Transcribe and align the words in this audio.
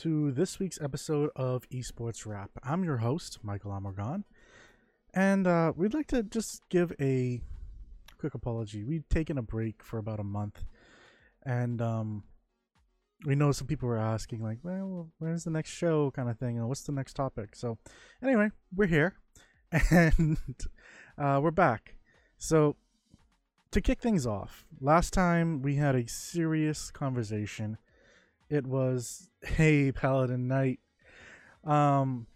to 0.00 0.32
this 0.32 0.58
week's 0.58 0.80
episode 0.80 1.28
of 1.36 1.68
Esports 1.68 2.24
Wrap. 2.24 2.50
I'm 2.62 2.84
your 2.84 2.96
host, 2.96 3.38
Michael 3.42 3.72
Amorgan, 3.72 4.24
and 5.12 5.46
uh, 5.46 5.74
we'd 5.76 5.92
like 5.92 6.06
to 6.06 6.22
just 6.22 6.62
give 6.70 6.94
a 6.98 7.42
quick 8.16 8.32
apology. 8.32 8.82
We've 8.82 9.06
taken 9.10 9.36
a 9.36 9.42
break 9.42 9.82
for 9.82 9.98
about 9.98 10.18
a 10.18 10.24
month, 10.24 10.64
and 11.44 11.82
um, 11.82 12.22
we 13.26 13.34
know 13.34 13.52
some 13.52 13.66
people 13.66 13.90
were 13.90 13.98
asking, 13.98 14.42
like, 14.42 14.60
well, 14.62 15.10
when's 15.18 15.44
the 15.44 15.50
next 15.50 15.72
show, 15.72 16.10
kind 16.12 16.30
of 16.30 16.38
thing, 16.38 16.56
and 16.56 16.66
what's 16.66 16.84
the 16.84 16.92
next 16.92 17.12
topic. 17.12 17.54
So, 17.54 17.76
anyway, 18.22 18.52
we're 18.74 18.86
here, 18.86 19.16
and 19.90 20.38
uh, 21.18 21.40
we're 21.42 21.50
back. 21.50 21.96
So, 22.38 22.76
to 23.70 23.82
kick 23.82 24.00
things 24.00 24.26
off, 24.26 24.64
last 24.80 25.12
time 25.12 25.60
we 25.60 25.74
had 25.74 25.94
a 25.94 26.08
serious 26.08 26.90
conversation. 26.90 27.76
It 28.50 28.66
was 28.66 29.30
Hey 29.42 29.92
Paladin 29.92 30.48
Knight. 30.48 30.80
Um, 31.64 32.26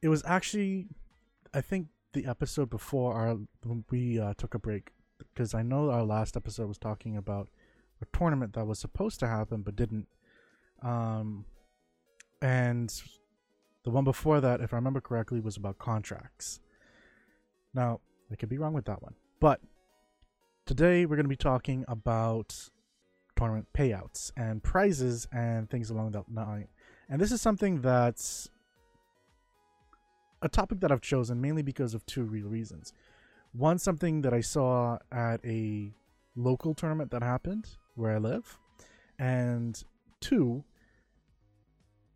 it 0.00 0.08
was 0.08 0.22
actually, 0.24 0.86
I 1.52 1.60
think, 1.60 1.88
the 2.12 2.26
episode 2.26 2.70
before 2.70 3.14
our 3.14 3.38
we 3.90 4.20
uh, 4.20 4.34
took 4.38 4.54
a 4.54 4.58
break 4.58 4.92
because 5.18 5.52
I 5.52 5.62
know 5.62 5.90
our 5.90 6.04
last 6.04 6.36
episode 6.36 6.68
was 6.68 6.78
talking 6.78 7.16
about 7.16 7.48
a 8.00 8.16
tournament 8.16 8.52
that 8.52 8.66
was 8.66 8.78
supposed 8.78 9.18
to 9.20 9.26
happen 9.26 9.62
but 9.62 9.74
didn't. 9.74 10.06
Um, 10.80 11.46
and 12.40 12.94
the 13.82 13.90
one 13.90 14.04
before 14.04 14.40
that, 14.40 14.60
if 14.60 14.72
I 14.72 14.76
remember 14.76 15.00
correctly, 15.00 15.40
was 15.40 15.56
about 15.56 15.78
contracts. 15.78 16.60
Now, 17.72 18.00
I 18.30 18.36
could 18.36 18.48
be 18.48 18.58
wrong 18.58 18.74
with 18.74 18.84
that 18.84 19.02
one, 19.02 19.14
but 19.40 19.60
today 20.66 21.04
we're 21.04 21.16
going 21.16 21.24
to 21.24 21.28
be 21.28 21.36
talking 21.36 21.84
about 21.88 22.70
tournament 23.44 23.68
payouts 23.74 24.32
and 24.36 24.62
prizes 24.62 25.28
and 25.32 25.68
things 25.68 25.90
along 25.90 26.12
that 26.12 26.24
line. 26.32 26.68
And 27.08 27.20
this 27.20 27.30
is 27.30 27.42
something 27.42 27.82
that's 27.82 28.48
a 30.40 30.48
topic 30.48 30.80
that 30.80 30.90
I've 30.90 31.02
chosen 31.02 31.40
mainly 31.40 31.62
because 31.62 31.94
of 31.94 32.04
two 32.06 32.24
real 32.24 32.48
reasons. 32.48 32.92
One, 33.52 33.78
something 33.78 34.22
that 34.22 34.32
I 34.32 34.40
saw 34.40 34.98
at 35.12 35.44
a 35.44 35.92
local 36.34 36.74
tournament 36.74 37.10
that 37.10 37.22
happened 37.22 37.68
where 37.94 38.12
I 38.12 38.18
live. 38.18 38.58
And 39.18 39.80
two, 40.20 40.64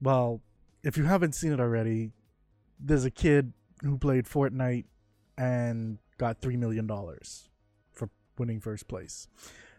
well, 0.01 0.41
if 0.83 0.97
you 0.97 1.05
haven't 1.05 1.35
seen 1.35 1.53
it 1.53 1.61
already, 1.61 2.13
there's 2.81 3.05
a 3.05 3.11
kid 3.11 3.53
who 3.83 3.98
played 3.98 4.25
Fortnite 4.25 4.87
and 5.37 5.98
got 6.17 6.41
$3 6.41 6.59
million 6.59 6.89
for 7.92 8.11
winning 8.39 8.61
first 8.61 8.89
place. 8.89 9.29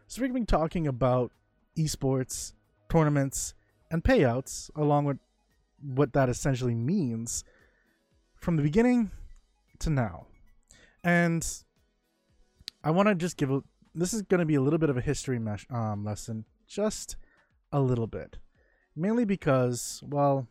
So 0.08 0.22
we're 0.22 0.30
going 0.30 0.45
to 0.45 0.53
be 0.53 0.58
talking 0.58 0.88
about 0.88 1.31
esports, 1.80 2.53
tournaments, 2.89 3.53
and 3.89 4.03
payouts, 4.03 4.69
along 4.75 5.05
with 5.05 5.17
what 5.81 6.13
that 6.13 6.30
essentially 6.30 6.75
means 6.75 7.44
from 8.35 8.58
the 8.58 8.63
beginning 8.63 9.11
to 9.80 9.89
now. 9.89 10.27
And 11.03 11.47
I 12.83 12.91
want 12.91 13.07
to 13.07 13.16
just 13.16 13.38
give 13.38 13.52
a 13.52 13.63
this 13.95 14.13
is 14.13 14.22
going 14.22 14.39
to 14.39 14.45
be 14.45 14.55
a 14.55 14.61
little 14.61 14.80
bit 14.80 14.89
of 14.89 14.97
a 14.97 15.02
history 15.02 15.39
mesh, 15.39 15.66
um, 15.69 16.05
lesson, 16.05 16.45
just 16.67 17.16
a 17.72 17.80
little 17.80 18.07
bit. 18.07 18.38
Mainly 18.95 19.25
because, 19.25 20.03
well, 20.07 20.47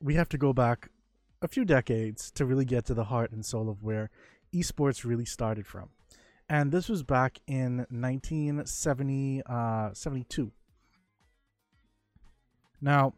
we 0.00 0.14
have 0.14 0.28
to 0.30 0.38
go 0.38 0.52
back 0.52 0.90
a 1.42 1.48
few 1.48 1.64
decades 1.64 2.30
to 2.32 2.44
really 2.44 2.64
get 2.64 2.84
to 2.86 2.94
the 2.94 3.04
heart 3.04 3.32
and 3.32 3.44
soul 3.44 3.68
of 3.68 3.82
where 3.82 4.10
esports 4.54 5.04
really 5.04 5.24
started 5.24 5.66
from. 5.66 5.90
And 6.48 6.70
this 6.70 6.88
was 6.88 7.02
back 7.02 7.40
in 7.48 7.78
1970, 7.90 9.42
uh, 9.46 9.90
72. 9.92 10.52
Now, 12.80 13.14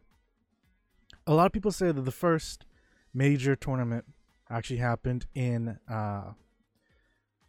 a 1.26 1.34
lot 1.34 1.44
of 1.46 1.52
people 1.52 1.72
say 1.72 1.92
that 1.92 2.02
the 2.02 2.10
first 2.10 2.64
major 3.12 3.54
tournament 3.54 4.06
actually 4.48 4.78
happened 4.78 5.26
in, 5.34 5.78
uh, 5.90 6.32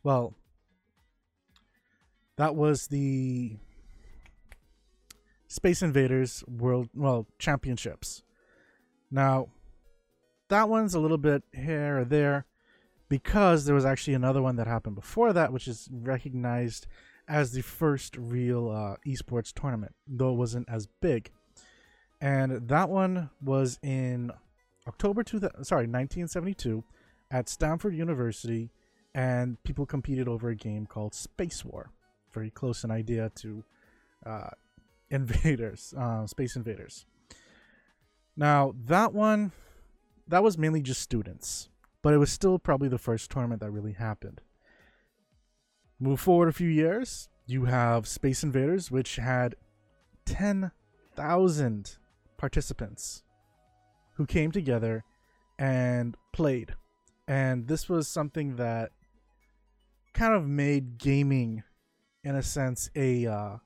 well, 0.03 0.33
that 2.35 2.55
was 2.55 2.87
the 2.87 3.57
Space 5.47 5.81
Invaders 5.81 6.43
World, 6.45 6.89
well, 6.93 7.25
Championships. 7.37 8.23
Now, 9.09 9.47
that 10.49 10.67
one's 10.67 10.93
a 10.93 10.99
little 10.99 11.17
bit 11.17 11.43
here 11.53 11.99
or 11.99 12.05
there 12.05 12.45
because 13.09 13.65
there 13.65 13.75
was 13.75 13.85
actually 13.85 14.13
another 14.13 14.41
one 14.41 14.55
that 14.55 14.67
happened 14.67 14.95
before 14.95 15.33
that, 15.33 15.51
which 15.51 15.67
is 15.67 15.89
recognized 15.91 16.87
as 17.27 17.51
the 17.51 17.61
first 17.61 18.15
real 18.17 18.69
uh, 18.69 18.95
esports 19.05 19.51
tournament, 19.51 19.93
though 20.07 20.31
it 20.31 20.37
wasn't 20.37 20.69
as 20.69 20.87
big. 21.01 21.31
And 22.21 22.67
that 22.67 22.89
one 22.89 23.29
was 23.43 23.79
in 23.81 24.31
October 24.87 25.23
two, 25.23 25.39
sorry, 25.39 25.85
1972, 25.87 26.83
at 27.31 27.49
Stanford 27.49 27.95
University, 27.95 28.71
and 29.13 29.61
people 29.63 29.85
competed 29.85 30.27
over 30.27 30.49
a 30.49 30.55
game 30.55 30.85
called 30.85 31.13
Space 31.13 31.65
War. 31.65 31.91
Very 32.31 32.51
close 32.51 32.83
an 32.83 32.91
idea 32.91 33.31
to 33.35 33.63
uh, 34.25 34.49
Invaders, 35.09 35.93
uh, 35.97 36.27
Space 36.27 36.55
Invaders. 36.55 37.05
Now 38.35 38.75
that 38.85 39.13
one, 39.13 39.51
that 40.27 40.43
was 40.43 40.57
mainly 40.57 40.81
just 40.81 41.01
students 41.01 41.69
but 42.01 42.13
it 42.13 42.17
was 42.17 42.31
still 42.31 42.59
probably 42.59 42.87
the 42.87 42.97
first 42.97 43.29
tournament 43.29 43.61
that 43.61 43.71
really 43.71 43.93
happened. 43.93 44.41
Move 45.99 46.19
forward 46.19 46.47
a 46.47 46.53
few 46.53 46.69
years, 46.69 47.29
you 47.45 47.65
have 47.65 48.07
Space 48.07 48.43
Invaders, 48.43 48.89
which 48.89 49.17
had 49.17 49.55
10,000 50.25 51.97
participants 52.37 53.23
who 54.13 54.25
came 54.25 54.51
together 54.51 55.03
and 55.57 56.15
played. 56.31 56.75
And 57.27 57.67
this 57.67 57.89
was 57.89 58.07
something 58.07 58.55
that 58.55 58.91
kind 60.13 60.33
of 60.33 60.47
made 60.47 60.97
gaming, 60.97 61.63
in 62.23 62.35
a 62.35 62.43
sense, 62.43 62.89
a 62.95 63.25
uh, 63.25 63.57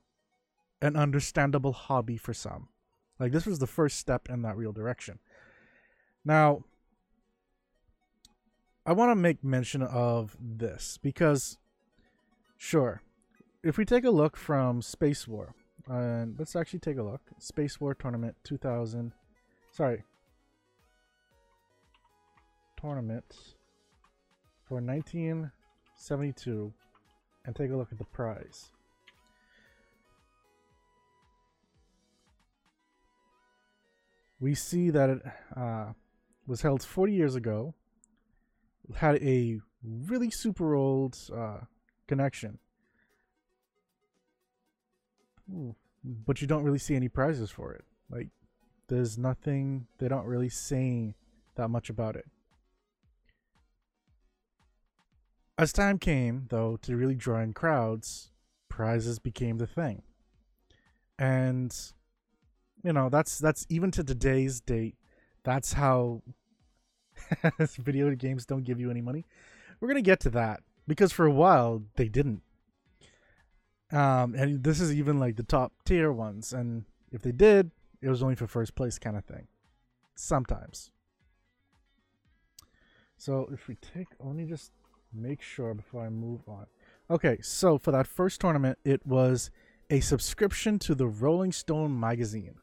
an 0.81 0.95
understandable 0.95 1.73
hobby 1.73 2.17
for 2.17 2.33
some. 2.33 2.67
Like 3.19 3.31
this 3.31 3.45
was 3.45 3.59
the 3.59 3.67
first 3.67 3.97
step 3.97 4.27
in 4.29 4.41
that 4.41 4.57
real 4.57 4.73
direction. 4.73 5.19
Now, 6.25 6.65
I 8.85 8.91
want 8.91 9.11
to 9.11 9.15
make 9.15 9.43
mention 9.43 9.81
of 9.81 10.35
this 10.41 10.99
because, 11.01 11.57
sure, 12.57 13.01
if 13.63 13.77
we 13.77 13.85
take 13.85 14.03
a 14.03 14.11
look 14.11 14.35
from 14.35 14.81
Space 14.81 15.25
War, 15.25 15.55
and 15.87 16.35
let's 16.37 16.55
actually 16.55 16.79
take 16.79 16.97
a 16.97 17.03
look. 17.03 17.21
Space 17.39 17.79
War 17.79 17.93
Tournament 17.93 18.35
2000. 18.43 19.13
Sorry. 19.71 20.03
Tournament 22.79 23.55
for 24.67 24.81
1972 24.81 26.73
and 27.45 27.55
take 27.55 27.71
a 27.71 27.75
look 27.75 27.91
at 27.91 27.97
the 27.97 28.05
prize. 28.05 28.71
We 34.39 34.55
see 34.55 34.89
that 34.89 35.09
it 35.09 35.21
uh, 35.55 35.93
was 36.45 36.61
held 36.61 36.83
40 36.83 37.13
years 37.13 37.35
ago 37.35 37.75
had 38.95 39.15
a 39.23 39.59
really 39.83 40.29
super 40.29 40.75
old 40.75 41.17
uh, 41.35 41.59
connection. 42.07 42.59
Ooh. 45.51 45.75
But 46.03 46.41
you 46.41 46.47
don't 46.47 46.63
really 46.63 46.79
see 46.79 46.95
any 46.95 47.07
prizes 47.07 47.49
for 47.49 47.73
it. 47.73 47.85
Like, 48.09 48.27
there's 48.87 49.17
nothing, 49.17 49.87
they 49.99 50.07
don't 50.07 50.25
really 50.25 50.49
say 50.49 51.15
that 51.55 51.69
much 51.69 51.89
about 51.89 52.15
it. 52.15 52.25
As 55.57 55.71
time 55.71 55.97
came, 55.97 56.47
though, 56.49 56.77
to 56.81 56.97
really 56.97 57.15
draw 57.15 57.39
in 57.39 57.53
crowds, 57.53 58.31
prizes 58.69 59.19
became 59.19 59.59
the 59.59 59.67
thing. 59.67 60.01
And 61.17 61.73
you 62.83 62.91
know, 62.91 63.09
that's 63.09 63.39
that's 63.39 63.65
even 63.69 63.91
to 63.91 64.03
today's 64.03 64.59
date, 64.59 64.95
that's 65.43 65.73
how 65.73 66.21
video 67.59 68.13
games 68.15 68.45
don't 68.45 68.63
give 68.63 68.79
you 68.79 68.89
any 68.89 69.01
money. 69.01 69.25
We're 69.79 69.87
gonna 69.87 70.01
get 70.01 70.19
to 70.21 70.29
that 70.31 70.61
because 70.87 71.11
for 71.11 71.25
a 71.25 71.31
while 71.31 71.83
they 71.95 72.07
didn't. 72.07 72.41
Um, 73.91 74.33
and 74.33 74.63
this 74.63 74.79
is 74.79 74.93
even 74.93 75.19
like 75.19 75.35
the 75.35 75.43
top 75.43 75.73
tier 75.85 76.11
ones, 76.11 76.51
and 76.51 76.85
if 77.11 77.21
they 77.21 77.31
did, 77.31 77.71
it 78.01 78.09
was 78.09 78.23
only 78.23 78.35
for 78.35 78.47
first 78.47 78.75
place 78.75 78.97
kind 78.97 79.15
of 79.15 79.25
thing. 79.25 79.47
Sometimes. 80.15 80.91
So 83.17 83.47
if 83.53 83.67
we 83.67 83.75
take, 83.75 84.07
let 84.19 84.35
me 84.35 84.45
just 84.45 84.71
make 85.13 85.41
sure 85.41 85.73
before 85.73 86.05
I 86.05 86.09
move 86.09 86.41
on. 86.47 86.65
Okay, 87.09 87.37
so 87.41 87.77
for 87.77 87.91
that 87.91 88.07
first 88.07 88.41
tournament, 88.41 88.79
it 88.83 89.05
was 89.05 89.51
a 89.89 89.99
subscription 89.99 90.79
to 90.79 90.95
the 90.95 91.07
Rolling 91.07 91.51
Stone 91.51 91.97
magazine 91.99 92.55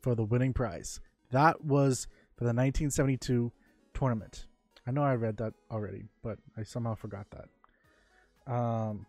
for 0.00 0.14
the 0.14 0.24
winning 0.24 0.52
prize. 0.52 1.00
That 1.30 1.64
was 1.64 2.06
for 2.36 2.44
the 2.44 2.48
1972 2.48 3.52
tournament. 3.94 4.46
I 4.86 4.90
know 4.90 5.02
I 5.02 5.14
read 5.14 5.38
that 5.38 5.54
already, 5.70 6.04
but 6.22 6.38
I 6.56 6.62
somehow 6.62 6.94
forgot 6.94 7.26
that. 7.30 8.52
Um, 8.52 9.06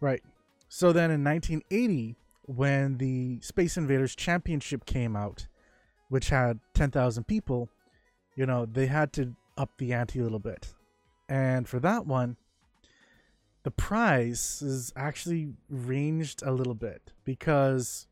right. 0.00 0.22
So 0.68 0.92
then 0.92 1.10
in 1.10 1.22
1980, 1.22 2.16
when 2.46 2.98
the 2.98 3.40
Space 3.40 3.76
Invaders 3.76 4.14
Championship 4.16 4.86
came 4.86 5.14
out, 5.16 5.46
which 6.08 6.30
had 6.30 6.60
10,000 6.74 7.24
people, 7.24 7.68
you 8.36 8.46
know, 8.46 8.66
they 8.66 8.86
had 8.86 9.12
to 9.14 9.34
up 9.56 9.70
the 9.78 9.92
ante 9.92 10.20
a 10.20 10.22
little 10.22 10.38
bit. 10.38 10.74
And 11.28 11.68
for 11.68 11.78
that 11.80 12.06
one, 12.06 12.36
the 13.62 13.70
prize 13.70 14.62
is 14.62 14.92
actually 14.94 15.54
ranged 15.68 16.42
a 16.42 16.52
little 16.52 16.74
bit 16.74 17.12
because 17.24 18.06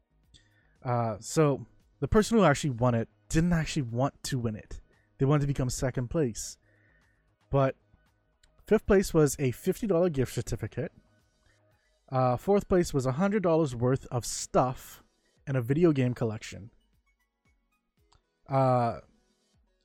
uh, 0.85 1.17
so 1.21 1.67
the 2.01 2.09
person 2.09 2.39
who 2.39 2.45
actually 2.45 2.71
won 2.71 2.95
it 2.95 3.09
didn't 3.33 3.53
actually 3.53 3.83
want 3.83 4.15
to 4.25 4.39
win 4.39 4.57
it. 4.57 4.81
They 5.19 5.27
wanted 5.27 5.43
to 5.43 5.47
become 5.47 5.71
second 5.71 6.09
place. 6.09 6.59
But 7.51 7.77
fifth 8.67 8.87
place 8.87 9.13
was 9.13 9.37
a 9.39 9.53
$50 9.53 10.13
gift 10.13 10.35
certificate. 10.35 10.93
Uh, 12.11 12.37
fourth 12.37 12.69
place 12.69 12.93
was 12.93 13.07
$100 13.07 13.75
worth 13.75 14.07
of 14.11 14.27
stuff 14.27 15.03
and 15.47 15.57
a 15.57 15.63
video 15.63 15.93
game 15.93 16.15
collection. 16.15 16.71
Uh, 18.49 18.99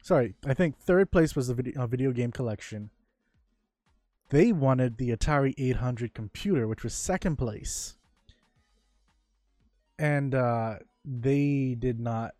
sorry, 0.01 0.35
I 0.45 0.53
think 0.53 0.77
third 0.77 1.11
place 1.11 1.35
was 1.35 1.47
the 1.47 1.53
video, 1.53 1.81
uh, 1.81 1.87
video 1.87 2.11
game 2.11 2.31
collection. 2.31 2.89
They 4.29 4.51
wanted 4.51 4.97
the 4.97 5.15
Atari 5.15 5.53
800 5.57 6.13
computer, 6.13 6.67
which 6.67 6.83
was 6.83 6.93
second 6.93 7.37
place. 7.37 7.95
And 9.97 10.35
uh, 10.35 10.79
they 11.05 11.75
did 11.79 11.99
not 11.99 12.33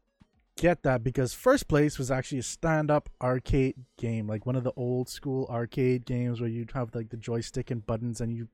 get 0.57 0.83
that 0.83 1.03
because 1.03 1.33
first 1.33 1.67
place 1.67 1.97
was 1.97 2.11
actually 2.11 2.39
a 2.39 2.43
stand-up 2.43 3.09
arcade 3.21 3.75
game, 3.97 4.27
like 4.27 4.45
one 4.45 4.55
of 4.55 4.63
the 4.63 4.73
old 4.75 5.07
school 5.07 5.47
arcade 5.49 6.05
games 6.05 6.41
where 6.41 6.49
you'd 6.49 6.71
have 6.71 6.93
like 6.93 7.09
the 7.09 7.17
joystick 7.17 7.71
and 7.71 7.85
buttons 7.85 8.19
and 8.19 8.33
you 8.33 8.47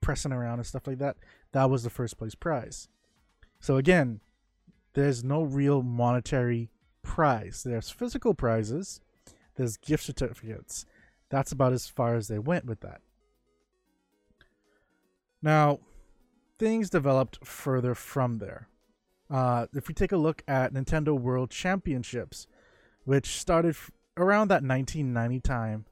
pressing 0.00 0.32
around 0.32 0.58
and 0.58 0.66
stuff 0.66 0.86
like 0.86 0.98
that. 0.98 1.16
That 1.52 1.70
was 1.70 1.82
the 1.82 1.90
first 1.90 2.16
place 2.18 2.34
prize. 2.34 2.88
So 3.58 3.76
again, 3.76 4.20
there's 4.94 5.24
no 5.24 5.42
real 5.42 5.82
monetary 5.82 6.70
prize. 7.02 7.62
There's 7.64 7.90
physical 7.90 8.34
prizes, 8.34 9.00
there's 9.56 9.76
gift 9.76 10.04
certificates. 10.04 10.84
That's 11.28 11.52
about 11.52 11.72
as 11.72 11.88
far 11.88 12.16
as 12.16 12.28
they 12.28 12.38
went 12.38 12.66
with 12.66 12.80
that. 12.80 13.00
Now, 15.42 15.80
things 16.58 16.90
developed 16.90 17.46
further 17.46 17.94
from 17.94 18.38
there. 18.38 18.68
Uh, 19.30 19.66
if 19.74 19.86
we 19.86 19.94
take 19.94 20.12
a 20.12 20.16
look 20.16 20.42
at 20.48 20.74
Nintendo 20.74 21.18
World 21.18 21.50
Championships, 21.50 22.46
which 23.04 23.38
started 23.38 23.70
f- 23.70 23.90
around 24.16 24.48
that 24.48 24.64
1990 24.64 25.40
time, 25.40 25.84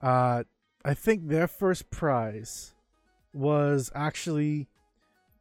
uh, 0.00 0.44
I 0.84 0.94
think 0.94 1.28
their 1.28 1.46
first 1.46 1.90
prize 1.90 2.74
was 3.32 3.90
actually 3.94 4.68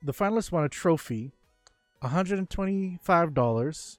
the 0.03 0.13
finalists 0.13 0.51
won 0.51 0.63
a 0.63 0.69
trophy, 0.69 1.33
$125 2.03 3.97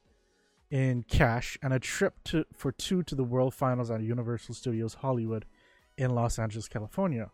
in 0.71 1.03
cash, 1.05 1.59
and 1.63 1.73
a 1.73 1.79
trip 1.79 2.15
to 2.25 2.45
for 2.55 2.73
two 2.73 3.03
to 3.05 3.15
the 3.15 3.25
World 3.25 3.55
Finals 3.55 3.91
at 3.91 4.03
Universal 4.03 4.55
Studios 4.55 4.95
Hollywood 4.95 5.45
in 5.97 6.15
Los 6.15 6.39
Angeles, 6.39 6.69
California. 6.69 7.31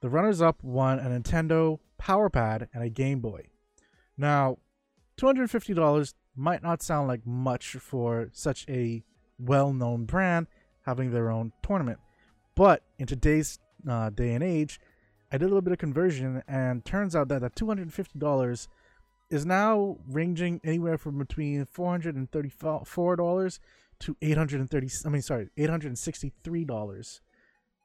The 0.00 0.08
runners 0.08 0.40
up 0.40 0.62
won 0.62 0.98
a 0.98 1.08
Nintendo 1.08 1.78
Power 1.98 2.30
Pad 2.30 2.68
and 2.72 2.82
a 2.82 2.88
Game 2.88 3.20
Boy. 3.20 3.48
Now, 4.16 4.58
$250 5.20 6.14
might 6.36 6.62
not 6.62 6.82
sound 6.82 7.08
like 7.08 7.26
much 7.26 7.72
for 7.72 8.30
such 8.32 8.64
a 8.68 9.02
well 9.38 9.72
known 9.72 10.04
brand 10.04 10.46
having 10.86 11.10
their 11.10 11.30
own 11.30 11.52
tournament. 11.62 11.98
But 12.54 12.82
in 12.98 13.06
today's 13.06 13.58
uh, 13.88 14.10
day 14.10 14.34
and 14.34 14.42
age, 14.42 14.80
I 15.30 15.38
did 15.38 15.44
a 15.44 15.48
little 15.48 15.60
bit 15.60 15.72
of 15.72 15.78
conversion 15.78 16.42
and 16.48 16.84
turns 16.84 17.14
out 17.14 17.28
that 17.28 17.42
that 17.42 17.54
$250 17.54 18.68
is 19.30 19.46
now 19.46 19.98
ranging 20.08 20.60
anywhere 20.64 20.98
from 20.98 21.18
between 21.18 21.66
$434 21.66 23.58
to 24.00 24.16
830 24.22 24.88
I 25.04 25.08
mean 25.10 25.22
sorry, 25.22 25.48
$863 25.58 27.20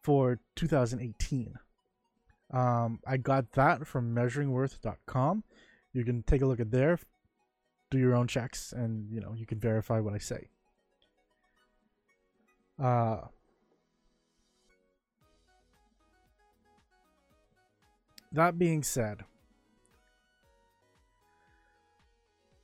for 0.02 0.40
2018. 0.56 1.56
Um, 2.52 3.00
I 3.06 3.18
got 3.18 3.52
that 3.54 3.86
from 3.86 4.16
measuringworth.com. 4.16 5.44
You 5.94 6.04
can 6.04 6.24
take 6.24 6.42
a 6.42 6.46
look 6.46 6.60
at 6.60 6.72
there, 6.72 7.00
do 7.96 8.02
your 8.02 8.16
own 8.16 8.28
checks, 8.28 8.72
and 8.72 9.10
you 9.12 9.20
know 9.20 9.34
you 9.36 9.46
can 9.46 9.60
verify 9.60 10.00
what 10.00 10.14
I 10.14 10.18
say. 10.18 10.50
Uh, 12.82 13.22
that 18.32 18.60
being 18.60 18.84
said, 18.84 19.24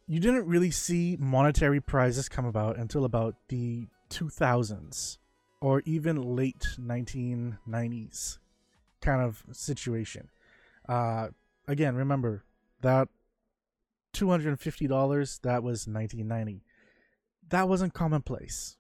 you 0.08 0.20
didn't 0.20 0.46
really 0.46 0.72
see 0.72 1.16
monetary 1.20 1.80
prizes 1.80 2.28
come 2.28 2.46
about 2.46 2.78
until 2.78 3.06
about 3.06 3.36
the 3.48 3.88
2000s 4.10 5.18
or 5.62 5.82
even 5.86 6.36
late 6.36 6.68
1990s 6.78 8.40
kind 9.02 9.22
of 9.22 9.44
situation. 9.52 10.28
Uh, 10.90 11.30
again, 11.68 11.96
remember 11.96 12.44
that 12.82 13.08
$250 14.14 15.42
that 15.42 15.64
was 15.64 15.88
1990. 15.88 16.64
That 17.50 17.68
wasn't 17.68 17.94
commonplace. 17.94 18.78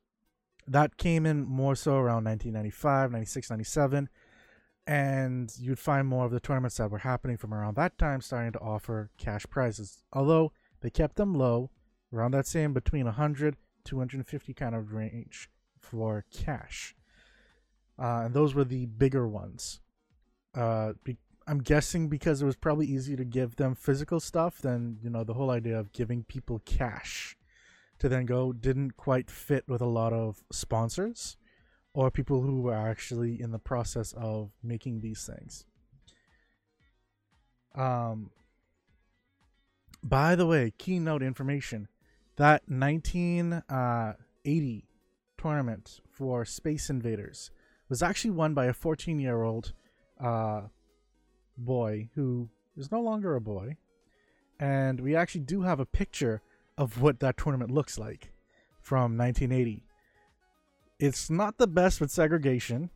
That 0.67 0.97
came 0.97 1.25
in 1.25 1.43
more 1.43 1.75
so 1.75 1.93
around 1.93 2.25
1995, 2.25 3.11
96, 3.11 3.49
97 3.49 4.09
and 4.87 5.53
you'd 5.59 5.79
find 5.79 6.07
more 6.07 6.25
of 6.25 6.31
the 6.31 6.39
tournaments 6.39 6.77
that 6.77 6.89
were 6.89 6.99
happening 6.99 7.37
from 7.37 7.53
around 7.53 7.75
that 7.75 7.97
time 7.97 8.19
starting 8.19 8.51
to 8.51 8.59
offer 8.59 9.09
cash 9.17 9.45
prizes. 9.49 10.03
Although 10.11 10.51
they 10.81 10.89
kept 10.89 11.17
them 11.17 11.35
low, 11.35 11.69
around 12.13 12.31
that 12.31 12.47
same 12.47 12.73
between 12.73 13.05
100 13.05 13.55
250 13.83 14.53
kind 14.53 14.75
of 14.75 14.93
range 14.93 15.49
for 15.79 16.25
cash. 16.31 16.95
Uh, 17.97 18.23
and 18.25 18.33
those 18.33 18.53
were 18.53 18.63
the 18.63 18.85
bigger 18.85 19.27
ones. 19.27 19.79
Uh, 20.53 20.93
I'm 21.47 21.59
guessing 21.59 22.07
because 22.07 22.41
it 22.41 22.45
was 22.45 22.55
probably 22.55 22.85
easier 22.85 23.17
to 23.17 23.25
give 23.25 23.55
them 23.55 23.75
physical 23.75 24.19
stuff 24.19 24.59
than 24.59 24.99
you 25.01 25.09
know 25.09 25.23
the 25.23 25.33
whole 25.33 25.49
idea 25.49 25.79
of 25.79 25.91
giving 25.91 26.23
people 26.23 26.61
cash 26.65 27.35
to 27.99 28.09
then 28.09 28.25
go 28.25 28.53
didn't 28.53 28.97
quite 28.97 29.29
fit 29.29 29.63
with 29.67 29.81
a 29.81 29.85
lot 29.85 30.13
of 30.13 30.43
sponsors 30.51 31.37
or 31.93 32.09
people 32.09 32.41
who 32.41 32.61
were 32.61 32.73
actually 32.73 33.41
in 33.41 33.51
the 33.51 33.59
process 33.59 34.13
of 34.13 34.51
making 34.63 35.01
these 35.01 35.25
things. 35.25 35.65
Um, 37.75 38.31
by 40.03 40.35
the 40.35 40.47
way, 40.47 40.73
keynote 40.77 41.21
information 41.21 41.87
that 42.37 42.63
1980 42.67 44.85
tournament 45.37 45.99
for 46.09 46.45
Space 46.45 46.89
Invaders 46.89 47.51
was 47.89 48.01
actually 48.01 48.31
won 48.31 48.53
by 48.53 48.65
a 48.65 48.73
14 48.73 49.19
year 49.19 49.43
old 49.43 49.73
uh, 50.19 50.61
boy 51.57 52.09
who 52.15 52.49
is 52.77 52.91
no 52.91 53.01
longer 53.01 53.35
a 53.35 53.41
boy. 53.41 53.77
And 54.59 54.99
we 54.99 55.15
actually 55.15 55.41
do 55.41 55.61
have 55.61 55.79
a 55.79 55.85
picture 55.85 56.41
of 56.77 57.01
what 57.01 57.19
that 57.19 57.37
tournament 57.37 57.71
looks 57.71 57.97
like 57.97 58.31
from 58.81 59.17
1980 59.17 59.83
it's 61.01 61.31
not 61.31 61.57
the 61.57 61.67
best 61.67 61.99
with 61.99 62.11
segregation. 62.11 62.91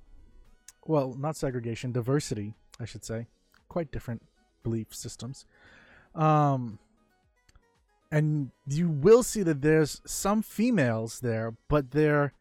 Well, 0.85 1.15
not 1.17 1.35
segregation, 1.35 1.91
diversity, 1.91 2.53
I 2.79 2.85
should 2.85 3.03
say. 3.03 3.27
Quite 3.67 3.91
different 3.91 4.21
belief 4.61 4.93
systems. 4.93 5.45
Um, 6.13 6.77
and 8.11 8.51
you 8.67 8.89
will 8.89 9.23
see 9.23 9.41
that 9.41 9.63
there's 9.63 10.01
some 10.05 10.43
females 10.43 11.19
there, 11.19 11.55
but 11.67 11.91
they're 11.91 12.33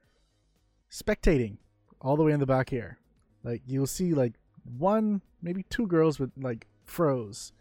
spectating 0.90 1.56
all 1.98 2.16
the 2.16 2.22
way 2.22 2.32
in 2.32 2.40
the 2.40 2.46
back 2.46 2.68
here. 2.68 2.98
Like 3.42 3.62
you'll 3.66 3.86
see 3.86 4.12
like 4.12 4.34
one, 4.64 5.22
maybe 5.42 5.64
two 5.68 5.86
girls 5.86 6.18
with 6.18 6.30
like 6.36 6.66
froze, 6.84 7.52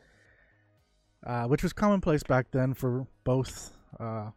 uh, 1.25 1.45
which 1.45 1.63
was 1.63 1.73
commonplace 1.73 2.23
back 2.23 2.51
then 2.51 2.73
for 2.73 3.07
both. 3.23 3.73
Uh, 3.99 4.31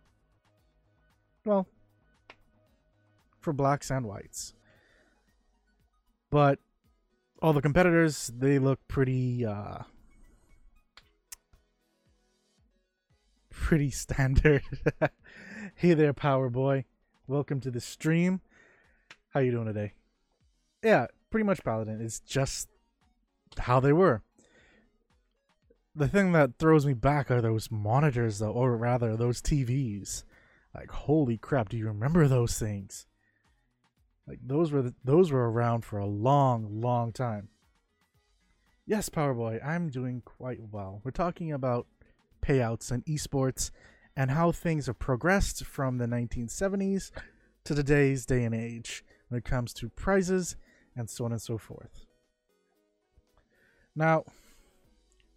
well, 1.45 1.67
for 3.41 3.53
blacks 3.53 3.91
and 3.91 4.07
whites. 4.07 4.55
But 6.31 6.59
all 7.41 7.53
the 7.53 7.63
competitors, 7.63 8.33
they 8.37 8.59
look 8.59 8.81
pretty 8.89 9.47
uh 9.47 9.79
pretty 13.51 13.91
standard. 14.05 14.63
hey 15.77 15.95
there, 15.95 16.13
Power 16.13 16.51
Boy. 16.51 16.85
Welcome 17.29 17.61
to 17.61 17.71
the 17.71 17.81
stream. 17.81 18.41
How 19.31 19.41
you 19.41 19.51
doing 19.51 19.67
today? 19.67 19.93
Yeah, 20.83 21.07
pretty 21.37 21.45
much 21.45 21.63
Paladin. 21.63 22.01
It's 22.01 22.21
just 22.21 22.67
how 23.59 23.79
they 23.79 23.93
were. 23.93 24.23
The 25.95 26.09
thing 26.09 26.33
that 26.33 26.57
throws 26.59 26.87
me 26.87 26.95
back 26.95 27.31
are 27.31 27.43
those 27.43 27.71
monitors, 27.71 28.39
though, 28.39 28.53
or 28.53 28.75
rather, 28.75 29.19
those 29.19 29.43
TVs. 29.43 30.25
Like, 30.75 30.91
holy 30.91 31.37
crap! 31.37 31.69
Do 31.69 31.77
you 31.77 31.89
remember 31.89 32.27
those 32.27 32.59
things? 32.59 33.07
Like 34.27 34.39
those 34.43 34.73
were 34.73 34.81
the, 34.81 34.95
those 35.05 35.31
were 35.31 35.51
around 35.51 35.85
for 35.85 35.99
a 35.99 36.07
long, 36.07 36.81
long 36.81 37.13
time. 37.13 37.49
Yes, 38.87 39.11
Powerboy, 39.11 39.63
I'm 39.63 39.91
doing 39.91 40.23
quite 40.25 40.61
well. 40.73 41.03
We're 41.05 41.11
talking 41.11 41.53
about 41.53 41.87
payouts 42.41 42.91
and 42.91 43.05
esports 43.05 43.71
and 44.17 44.31
how 44.31 44.53
things 44.53 44.87
have 44.87 44.99
progressed 44.99 45.67
from 45.67 45.99
the 45.99 46.07
1970s 46.07 47.11
to 47.65 47.75
today's 47.75 48.25
day 48.25 48.43
and 48.45 48.55
age 48.55 49.05
when 49.29 49.37
it 49.37 49.45
comes 49.45 49.75
to 49.75 49.91
prizes 49.91 50.57
and 50.97 51.11
so 51.11 51.25
on 51.25 51.33
and 51.33 51.43
so 51.43 51.59
forth. 51.59 52.07
Now, 53.95 54.25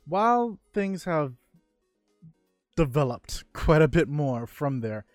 while 0.06 0.58
things 0.74 1.04
have 1.04 1.34
developed 2.76 3.44
quite 3.54 3.82
a 3.82 3.88
bit 3.88 4.08
more 4.08 4.48
from 4.48 4.82
there, 4.82 5.06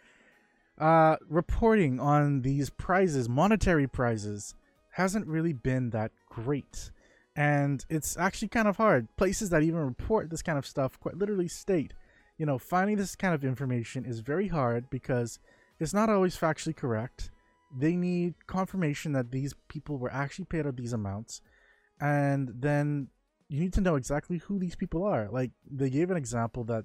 uh, 0.78 1.16
reporting 1.28 2.00
on 2.00 2.42
these 2.42 2.70
prizes, 2.70 3.28
monetary 3.28 3.86
prizes, 3.86 4.54
hasn't 4.92 5.26
really 5.26 5.52
been 5.52 5.90
that 5.90 6.12
great. 6.28 6.90
And 7.36 7.84
it's 7.88 8.16
actually 8.16 8.48
kind 8.48 8.68
of 8.68 8.76
hard. 8.76 9.08
Places 9.16 9.50
that 9.50 9.62
even 9.62 9.80
report 9.80 10.30
this 10.30 10.42
kind 10.42 10.58
of 10.58 10.66
stuff 10.66 11.00
quite 11.00 11.16
literally 11.16 11.48
state, 11.48 11.92
you 12.38 12.46
know, 12.46 12.58
finding 12.58 12.96
this 12.96 13.16
kind 13.16 13.34
of 13.34 13.44
information 13.44 14.04
is 14.04 14.20
very 14.20 14.48
hard 14.48 14.88
because 14.90 15.38
it's 15.80 15.94
not 15.94 16.08
always 16.08 16.36
factually 16.36 16.76
correct. 16.76 17.30
They 17.76 17.96
need 17.96 18.34
confirmation 18.46 19.12
that 19.12 19.30
these 19.30 19.54
people 19.68 19.98
were 19.98 20.12
actually 20.12 20.44
paid 20.44 20.66
out 20.66 20.76
these 20.76 20.92
amounts. 20.92 21.40
And 22.00 22.52
then 22.54 23.08
you 23.48 23.60
need 23.60 23.72
to 23.74 23.80
know 23.80 23.96
exactly 23.96 24.38
who 24.38 24.58
these 24.58 24.76
people 24.76 25.04
are. 25.04 25.28
Like, 25.30 25.50
they 25.70 25.90
gave 25.90 26.10
an 26.10 26.16
example 26.16 26.64
that 26.64 26.84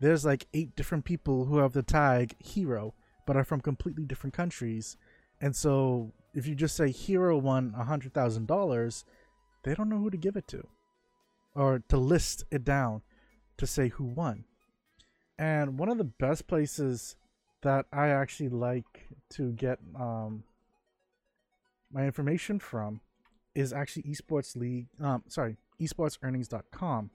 there's 0.00 0.24
like 0.24 0.46
eight 0.54 0.76
different 0.76 1.04
people 1.04 1.46
who 1.46 1.58
have 1.58 1.72
the 1.72 1.82
tag 1.82 2.34
hero 2.38 2.94
but 3.26 3.36
are 3.36 3.44
from 3.44 3.60
completely 3.60 4.04
different 4.04 4.32
countries. 4.32 4.96
And 5.40 5.54
so 5.54 6.12
if 6.34 6.46
you 6.46 6.54
just 6.54 6.76
say 6.76 6.90
hero 6.90 7.36
won 7.36 7.74
a 7.76 7.84
hundred 7.84 8.14
thousand 8.14 8.46
dollars, 8.46 9.04
they 9.64 9.74
don't 9.74 9.88
know 9.88 9.98
who 9.98 10.10
to 10.10 10.16
give 10.16 10.36
it 10.36 10.48
to. 10.48 10.66
Or 11.54 11.82
to 11.88 11.96
list 11.96 12.44
it 12.50 12.64
down 12.64 13.02
to 13.58 13.66
say 13.66 13.88
who 13.88 14.04
won. 14.04 14.44
And 15.38 15.78
one 15.78 15.88
of 15.88 15.98
the 15.98 16.04
best 16.04 16.46
places 16.46 17.16
that 17.62 17.86
I 17.92 18.08
actually 18.08 18.48
like 18.48 19.08
to 19.30 19.52
get 19.52 19.78
um, 19.98 20.44
my 21.92 22.04
information 22.04 22.58
from 22.58 23.00
is 23.54 23.72
actually 23.72 24.04
esports 24.04 24.56
league 24.56 24.86
um, 25.00 25.24
sorry 25.28 25.56
esportsearnings.com 25.80 27.10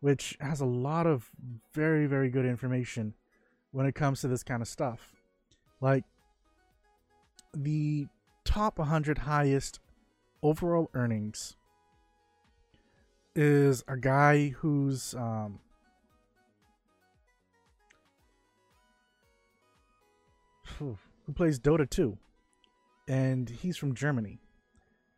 which 0.00 0.36
has 0.40 0.60
a 0.60 0.66
lot 0.66 1.06
of 1.06 1.30
very 1.74 2.06
very 2.06 2.30
good 2.30 2.46
information 2.46 3.14
when 3.72 3.86
it 3.86 3.94
comes 3.94 4.20
to 4.20 4.28
this 4.28 4.42
kind 4.42 4.62
of 4.62 4.68
stuff. 4.68 5.12
Like 5.80 6.04
the 7.54 8.06
top 8.44 8.78
100 8.78 9.18
highest 9.18 9.80
overall 10.42 10.90
earnings 10.94 11.56
is 13.34 13.84
a 13.86 13.96
guy 13.96 14.48
who's 14.48 15.14
um, 15.14 15.60
who 20.78 21.32
plays 21.34 21.58
Dota 21.58 21.88
2 21.88 22.16
and 23.08 23.48
he's 23.48 23.76
from 23.76 23.94
Germany. 23.94 24.40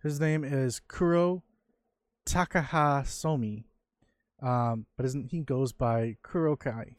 His 0.02 0.18
name 0.18 0.44
is 0.44 0.80
Kuro 0.88 1.42
Takhasomi, 2.26 3.64
um, 4.42 4.86
but 4.96 5.06
he 5.28 5.40
goes 5.40 5.72
by 5.72 6.16
KuroKy 6.24 6.94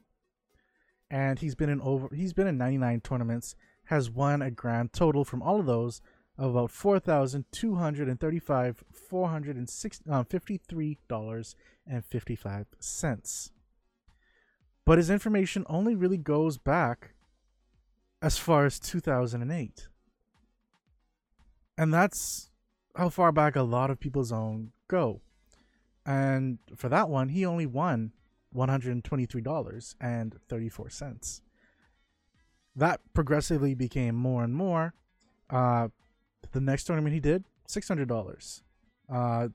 and 1.10 1.40
he's 1.40 1.56
been 1.56 1.70
in 1.70 1.82
over 1.82 2.10
he's 2.14 2.34
been 2.34 2.48
in 2.48 2.58
99 2.58 3.02
tournaments 3.02 3.56
has 3.86 4.10
won 4.10 4.42
a 4.42 4.50
grand 4.50 4.94
total 4.94 5.24
from 5.24 5.42
all 5.42 5.60
of 5.60 5.66
those 5.66 6.02
of 6.38 6.52
about 6.52 6.72
four 6.72 7.00
thousand 7.00 7.46
two 7.52 7.76
hundred 7.76 8.08
and 8.10 8.20
thirty-five 8.20 8.84
four 8.92 9.30
hundred 9.30 9.56
and 9.56 9.70
uh, 10.10 10.24
fifty-three 10.24 10.98
dollars 11.08 11.56
and 11.86 12.04
fifty-five 12.04 12.66
cents. 12.80 13.52
But 14.86 14.98
his 14.98 15.10
information 15.10 15.64
only 15.70 15.96
really 15.96 16.18
goes 16.18 16.58
back 16.58 17.13
as 18.24 18.40
far 18.40 18.66
as 18.66 18.80
2008. 18.80 19.88
And 21.78 21.94
that's 21.94 22.50
how 22.96 23.10
far 23.10 23.34
back 23.34 23.58
a 23.58 23.64
lot 23.64 23.92
of 23.92 24.00
people's 24.00 24.32
own 24.32 24.72
go. 24.88 25.20
And 26.06 26.60
for 26.76 26.88
that 26.88 27.10
one, 27.10 27.28
he 27.30 27.46
only 27.46 27.66
won 27.66 28.14
$123.34. 28.56 31.42
That 32.76 33.00
progressively 33.14 33.76
became 33.76 34.16
more 34.16 34.44
and 34.44 34.56
more. 34.56 34.96
Uh, 35.50 35.90
the 36.54 36.62
next 36.62 36.86
tournament 36.86 37.14
he 37.14 37.20
did, 37.20 37.44
$600. 37.68 38.62
Uh, 39.12 39.50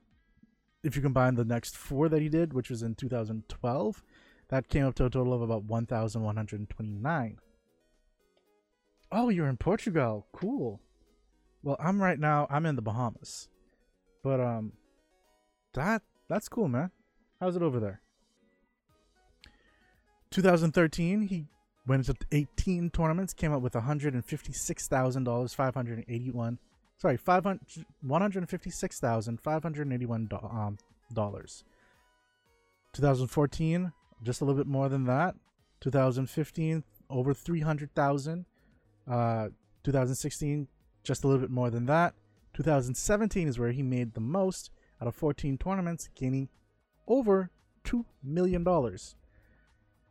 if 0.83 0.95
you 0.95 1.01
combine 1.01 1.33
the 1.35 1.43
next 1.43 1.75
four 1.75 2.07
that 2.07 2.21
he 2.21 2.29
did, 2.29 2.53
which 2.53 2.69
was 2.69 2.83
in 2.83 2.93
2012, 2.93 4.03
that 4.49 4.69
came 4.69 4.85
up 4.85 4.93
to 4.95 5.05
a 5.05 5.09
total 5.09 5.33
of 5.33 5.41
about 5.41 5.63
1,129. 5.63 7.39
Oh, 9.11 9.29
you're 9.29 9.47
in 9.47 9.57
Portugal. 9.57 10.27
Cool. 10.31 10.79
Well, 11.63 11.77
I'm 11.79 12.01
right 12.01 12.19
now. 12.19 12.47
I'm 12.49 12.65
in 12.65 12.75
the 12.75 12.81
Bahamas, 12.81 13.49
but 14.23 14.39
um, 14.39 14.73
that 15.73 16.03
that's 16.27 16.47
cool, 16.47 16.67
man. 16.67 16.91
How's 17.39 17.55
it 17.55 17.61
over 17.61 17.79
there? 17.79 18.01
2013, 20.31 21.23
he 21.23 21.47
went 21.87 22.07
into 22.07 22.19
18 22.31 22.91
tournaments, 22.91 23.33
came 23.33 23.51
up 23.51 23.61
with 23.61 23.73
$156,000, 23.73 25.55
581 25.55 26.59
sorry, 26.99 27.17
500 27.17 27.59
$156,581 28.05 30.53
um, 30.53 30.77
dollars. 31.13 31.63
2014, 32.93 33.91
just 34.23 34.41
a 34.41 34.45
little 34.45 34.59
bit 34.59 34.67
more 34.67 34.89
than 34.89 35.05
that. 35.05 35.35
2015, 35.81 36.83
over 37.09 37.33
300,000. 37.33 38.45
Uh, 39.09 39.49
2016, 39.83 40.67
just 41.03 41.23
a 41.23 41.27
little 41.27 41.41
bit 41.41 41.49
more 41.49 41.71
than 41.71 41.87
that. 41.87 42.13
2017 42.53 43.47
is 43.47 43.57
where 43.57 43.71
he 43.71 43.81
made 43.81 44.13
the 44.13 44.19
most 44.19 44.69
out 45.01 45.07
of 45.07 45.15
14 45.15 45.57
tournaments, 45.57 46.09
gaining 46.15 46.49
over 47.07 47.49
$2 47.85 48.05
million. 48.23 48.63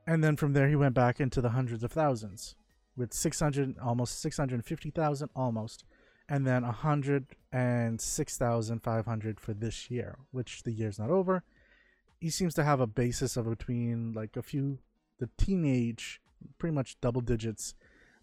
And 0.06 0.24
then 0.24 0.36
from 0.36 0.54
there, 0.54 0.68
he 0.68 0.76
went 0.76 0.94
back 0.94 1.20
into 1.20 1.40
the 1.40 1.50
hundreds 1.50 1.84
of 1.84 1.92
thousands 1.92 2.56
with 2.96 3.14
600, 3.14 3.78
almost 3.78 4.20
650,000, 4.20 5.30
almost. 5.36 5.84
And 6.28 6.44
then 6.46 6.62
106,500 6.62 9.40
for 9.40 9.54
this 9.54 9.90
year, 9.90 10.18
which 10.30 10.62
the 10.64 10.72
year's 10.72 10.98
not 10.98 11.10
over. 11.10 11.44
He 12.20 12.30
seems 12.30 12.54
to 12.54 12.64
have 12.64 12.80
a 12.80 12.86
basis 12.86 13.36
of 13.36 13.48
between 13.48 14.12
like 14.12 14.36
a 14.36 14.42
few, 14.42 14.80
the 15.18 15.30
teenage, 15.38 16.20
pretty 16.58 16.74
much 16.74 17.00
double 17.00 17.20
digits 17.20 17.74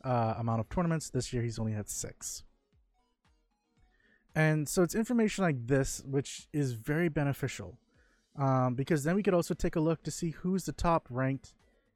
uh, 0.06 0.36
amount 0.38 0.62
of 0.62 0.70
tournaments. 0.70 1.10
This 1.10 1.34
year, 1.34 1.44
he's 1.44 1.60
only 1.60 1.74
had 1.74 1.90
six. 1.90 2.44
And 4.36 4.68
so 4.70 4.84
it's 4.84 4.96
information 4.96 5.44
like 5.44 5.68
this, 5.68 6.02
which 6.06 6.48
is 6.54 6.74
very 6.74 7.10
beneficial. 7.10 7.78
Um, 8.38 8.76
because 8.76 9.04
then 9.04 9.16
we 9.16 9.24
could 9.24 9.34
also 9.34 9.54
take 9.54 9.78
a 9.78 9.80
look 9.80 10.04
to 10.04 10.12
see 10.12 10.32
who's 10.32 10.66
the 10.66 10.74
top 10.74 11.08
ranked 11.10 11.54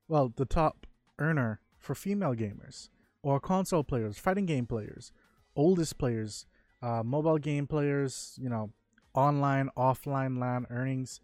well, 0.10 0.34
the 0.36 0.46
top 0.46 0.88
earner 1.20 1.62
for 1.78 1.96
female 1.96 2.34
gamers 2.34 2.90
or 3.22 3.40
console 3.40 3.84
players, 3.84 4.18
fighting 4.18 4.46
game 4.46 4.66
players, 4.66 5.14
oldest 5.56 5.98
players, 5.98 6.46
uh, 6.82 7.04
mobile 7.04 7.38
game 7.38 7.68
players, 7.68 8.38
you 8.42 8.50
know, 8.50 8.72
online, 9.14 9.70
offline 9.78 10.40
LAN 10.40 10.66
earnings, 10.70 11.22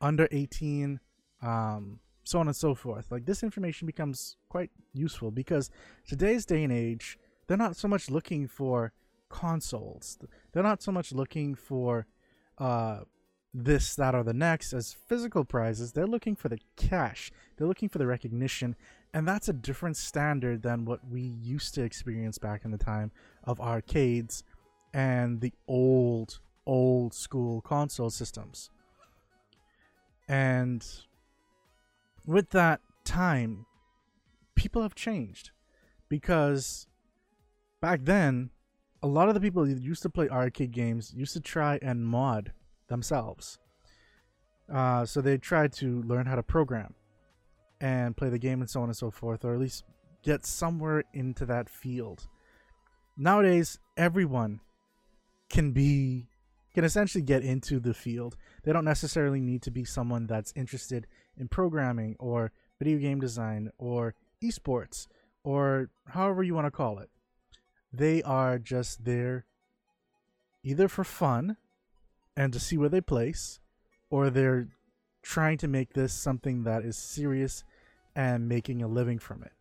under 0.00 0.28
18, 0.30 1.00
um, 1.42 2.00
so 2.28 2.40
on 2.40 2.46
and 2.46 2.56
so 2.56 2.74
forth. 2.74 3.10
Like 3.10 3.24
this 3.24 3.42
information 3.42 3.86
becomes 3.86 4.36
quite 4.48 4.70
useful 4.92 5.30
because 5.30 5.70
today's 6.06 6.44
day 6.44 6.62
and 6.62 6.72
age, 6.72 7.18
they're 7.46 7.56
not 7.56 7.76
so 7.76 7.88
much 7.88 8.10
looking 8.10 8.46
for 8.46 8.92
consoles. 9.30 10.18
They're 10.52 10.62
not 10.62 10.82
so 10.82 10.92
much 10.92 11.12
looking 11.12 11.54
for 11.54 12.06
uh, 12.58 13.00
this, 13.54 13.94
that, 13.96 14.14
or 14.14 14.22
the 14.22 14.34
next 14.34 14.74
as 14.74 14.96
physical 15.06 15.44
prizes. 15.44 15.92
They're 15.92 16.06
looking 16.06 16.36
for 16.36 16.50
the 16.50 16.58
cash. 16.76 17.32
They're 17.56 17.66
looking 17.66 17.88
for 17.88 17.98
the 17.98 18.06
recognition. 18.06 18.76
And 19.14 19.26
that's 19.26 19.48
a 19.48 19.54
different 19.54 19.96
standard 19.96 20.62
than 20.62 20.84
what 20.84 21.00
we 21.08 21.22
used 21.22 21.74
to 21.74 21.82
experience 21.82 22.36
back 22.36 22.64
in 22.64 22.70
the 22.70 22.78
time 22.78 23.10
of 23.44 23.58
arcades 23.58 24.44
and 24.92 25.40
the 25.40 25.54
old, 25.66 26.40
old 26.66 27.14
school 27.14 27.62
console 27.62 28.10
systems. 28.10 28.70
And 30.28 30.86
with 32.28 32.50
that 32.50 32.82
time, 33.04 33.64
people 34.54 34.82
have 34.82 34.94
changed 34.94 35.50
because 36.10 36.86
back 37.80 38.00
then, 38.02 38.50
a 39.02 39.06
lot 39.06 39.28
of 39.28 39.34
the 39.34 39.40
people 39.40 39.64
who 39.64 39.74
used 39.74 40.02
to 40.02 40.10
play 40.10 40.28
arcade 40.28 40.70
games 40.70 41.14
used 41.16 41.32
to 41.32 41.40
try 41.40 41.78
and 41.80 42.04
mod 42.04 42.52
themselves. 42.88 43.58
Uh, 44.70 45.06
so 45.06 45.22
they 45.22 45.38
tried 45.38 45.72
to 45.72 46.02
learn 46.02 46.26
how 46.26 46.34
to 46.34 46.42
program 46.42 46.94
and 47.80 48.14
play 48.14 48.28
the 48.28 48.38
game 48.38 48.60
and 48.60 48.68
so 48.68 48.82
on 48.82 48.90
and 48.90 48.96
so 48.96 49.10
forth, 49.10 49.42
or 49.42 49.54
at 49.54 49.60
least 49.60 49.84
get 50.22 50.44
somewhere 50.44 51.04
into 51.14 51.46
that 51.46 51.70
field. 51.70 52.26
Nowadays, 53.16 53.78
everyone 53.96 54.60
can 55.48 55.72
be 55.72 56.26
can 56.74 56.84
essentially 56.84 57.22
get 57.22 57.42
into 57.42 57.80
the 57.80 57.94
field. 57.94 58.36
They 58.62 58.72
don't 58.72 58.84
necessarily 58.84 59.40
need 59.40 59.62
to 59.62 59.70
be 59.70 59.84
someone 59.84 60.26
that's 60.26 60.52
interested 60.54 61.06
in 61.38 61.48
programming 61.48 62.16
or 62.18 62.52
video 62.78 62.98
game 62.98 63.20
design 63.20 63.70
or 63.78 64.14
esports 64.42 65.06
or 65.44 65.90
however 66.08 66.42
you 66.42 66.54
want 66.54 66.66
to 66.66 66.70
call 66.70 66.98
it. 66.98 67.10
They 67.92 68.22
are 68.22 68.58
just 68.58 69.04
there 69.04 69.46
either 70.62 70.88
for 70.88 71.04
fun 71.04 71.56
and 72.36 72.52
to 72.52 72.60
see 72.60 72.76
where 72.76 72.88
they 72.88 73.00
place, 73.00 73.58
or 74.10 74.30
they're 74.30 74.68
trying 75.22 75.58
to 75.58 75.66
make 75.66 75.94
this 75.94 76.12
something 76.12 76.62
that 76.64 76.84
is 76.84 76.96
serious 76.96 77.64
and 78.14 78.48
making 78.48 78.82
a 78.82 78.86
living 78.86 79.18
from 79.18 79.42
it. 79.42 79.52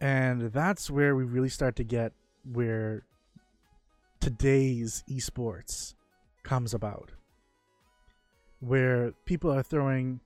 And 0.00 0.52
that's 0.52 0.90
where 0.90 1.14
we 1.14 1.24
really 1.24 1.48
start 1.48 1.76
to 1.76 1.84
get 1.84 2.12
where 2.50 3.04
today's 4.18 5.04
esports 5.08 5.94
comes 6.42 6.72
about. 6.74 7.12
Where 8.60 9.12
people 9.24 9.50
are 9.50 9.62
throwing 9.62 10.20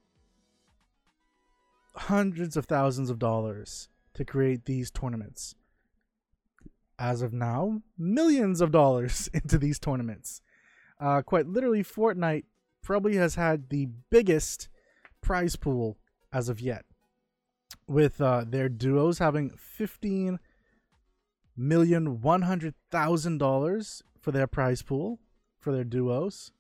hundreds 1.97 2.57
of 2.57 2.67
thousands 2.67 3.11
of 3.11 3.19
dollars 3.19 3.89
to 4.15 4.25
create 4.25 4.65
these 4.65 4.91
tournaments. 4.91 5.55
As 6.99 7.23
of 7.23 7.33
now, 7.33 7.83
millions 7.99 8.61
of 8.61 8.71
dollars 8.71 9.29
into 9.35 9.59
these 9.59 9.79
tournaments. 9.79 10.41
Uh, 11.01 11.23
quite 11.23 11.47
literally, 11.47 11.83
Fortnite 11.83 12.45
probably 12.83 13.17
has 13.17 13.35
had 13.35 13.71
the 13.71 13.89
biggest 14.11 14.69
prize 15.21 15.57
pool 15.57 15.97
as 16.33 16.49
of 16.49 16.61
yet, 16.61 16.85
with 17.89 18.21
uh, 18.21 18.45
their 18.47 18.69
duos 18.69 19.19
having 19.19 19.51
fifteen 19.57 20.39
million 21.57 22.21
one 22.21 22.43
hundred 22.43 22.75
thousand 22.91 23.39
dollars 23.39 24.03
for 24.21 24.33
their 24.33 24.47
prize 24.47 24.83
pool 24.83 25.21
for 25.59 25.73
their 25.73 25.85
duos, 25.85 26.53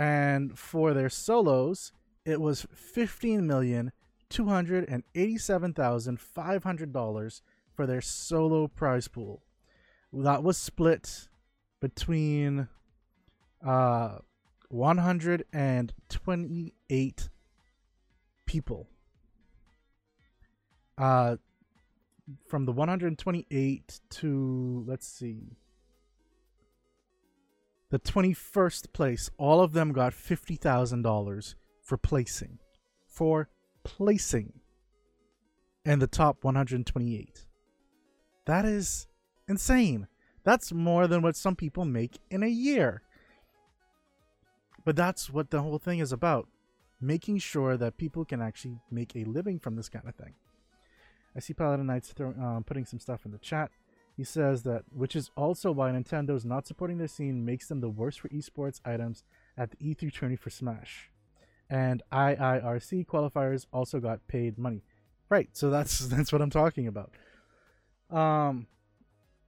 and 0.00 0.58
for 0.58 0.92
their 0.94 1.10
solos, 1.10 1.92
it 2.24 2.40
was 2.40 2.66
fifteen 2.74 3.46
million 3.46 3.92
two 4.30 4.46
hundred 4.46 4.88
and 4.88 5.04
eighty-seven 5.14 5.74
thousand 5.74 6.18
five 6.18 6.64
hundred 6.64 6.90
dollars 6.90 7.42
for 7.74 7.86
their 7.86 8.00
solo 8.00 8.66
prize 8.66 9.08
pool. 9.08 9.42
That 10.10 10.42
was 10.42 10.56
split 10.56 11.28
between 11.80 12.68
uh 13.64 14.18
128 14.70 17.28
people. 18.46 18.88
Uh 20.96 21.36
from 22.46 22.64
the 22.64 22.72
128 22.72 24.00
to 24.08 24.84
let's 24.86 25.06
see 25.06 25.58
the 27.90 27.98
21st 27.98 28.92
place 28.92 29.30
all 29.36 29.60
of 29.60 29.72
them 29.72 29.92
got 29.92 30.12
$50,000 30.12 31.54
for 31.82 31.96
placing 31.96 32.58
for 33.06 33.48
placing 33.84 34.60
And 35.84 36.00
the 36.00 36.06
top 36.06 36.44
128 36.44 37.46
that 38.46 38.64
is 38.64 39.06
insane 39.48 40.06
that's 40.42 40.72
more 40.72 41.06
than 41.06 41.22
what 41.22 41.36
some 41.36 41.56
people 41.56 41.84
make 41.84 42.18
in 42.30 42.42
a 42.42 42.48
year 42.48 43.02
but 44.84 44.96
that's 44.96 45.30
what 45.30 45.50
the 45.50 45.62
whole 45.62 45.78
thing 45.78 45.98
is 45.98 46.12
about 46.12 46.48
making 47.00 47.38
sure 47.38 47.76
that 47.76 47.96
people 47.96 48.24
can 48.24 48.42
actually 48.42 48.78
make 48.90 49.16
a 49.16 49.24
living 49.24 49.58
from 49.58 49.76
this 49.76 49.88
kind 49.88 50.06
of 50.06 50.14
thing. 50.14 50.34
I 51.34 51.40
see 51.40 51.54
Paladin 51.54 51.86
Knights 51.86 52.12
throw, 52.12 52.28
um, 52.30 52.64
putting 52.66 52.84
some 52.84 52.98
stuff 52.98 53.24
in 53.24 53.32
the 53.32 53.38
chat. 53.38 53.70
He 54.16 54.24
says 54.24 54.64
that, 54.64 54.84
which 54.90 55.16
is 55.16 55.30
also 55.36 55.72
why 55.72 55.90
Nintendo's 55.90 56.44
not 56.44 56.66
supporting 56.66 56.98
their 56.98 57.08
scene 57.08 57.44
makes 57.44 57.68
them 57.68 57.80
the 57.80 57.88
worst 57.88 58.20
for 58.20 58.28
esports 58.28 58.80
items 58.84 59.24
at 59.56 59.70
the 59.70 59.76
E3 59.76 60.12
tourney 60.12 60.36
for 60.36 60.50
Smash. 60.50 61.10
And 61.68 62.02
IIRC 62.12 63.06
qualifiers 63.06 63.66
also 63.72 64.00
got 64.00 64.26
paid 64.26 64.58
money. 64.58 64.82
Right, 65.28 65.48
so 65.52 65.70
that's 65.70 65.98
that's 66.08 66.32
what 66.32 66.42
I'm 66.42 66.50
talking 66.50 66.86
about. 66.86 67.12
Um, 68.10 68.66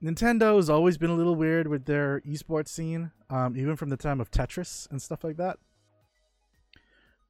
Nintendo's 0.03 0.70
always 0.70 0.98
been 0.98 1.11
a 1.11 1.14
little 1.14 1.37
weird 1.37 1.68
with 1.68 1.85
their 1.85 2.20
esports 2.20 2.68
scene, 2.68 3.11
um, 3.31 3.57
even 3.57 3.77
from 3.77 3.88
the 3.88 3.96
time 3.96 4.20
of 4.20 4.31
Tetris 4.31 4.90
and 4.90 5.03
stuff 5.03 5.22
like 5.22 5.37
that. 5.37 5.59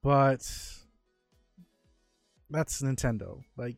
But 0.02 0.48
that's 2.50 2.82
Nintendo. 2.82 3.42
Like, 3.56 3.76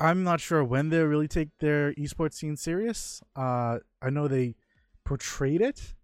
I'm 0.00 0.22
not 0.22 0.40
sure 0.40 0.62
when 0.62 0.90
they 0.90 1.00
really 1.00 1.28
take 1.28 1.48
their 1.58 1.92
esports 1.94 2.34
scene 2.34 2.56
serious. 2.56 3.20
Uh, 3.34 3.78
I 4.00 4.10
know 4.10 4.28
they 4.28 4.54
portrayed 5.04 5.60
it 5.60 5.94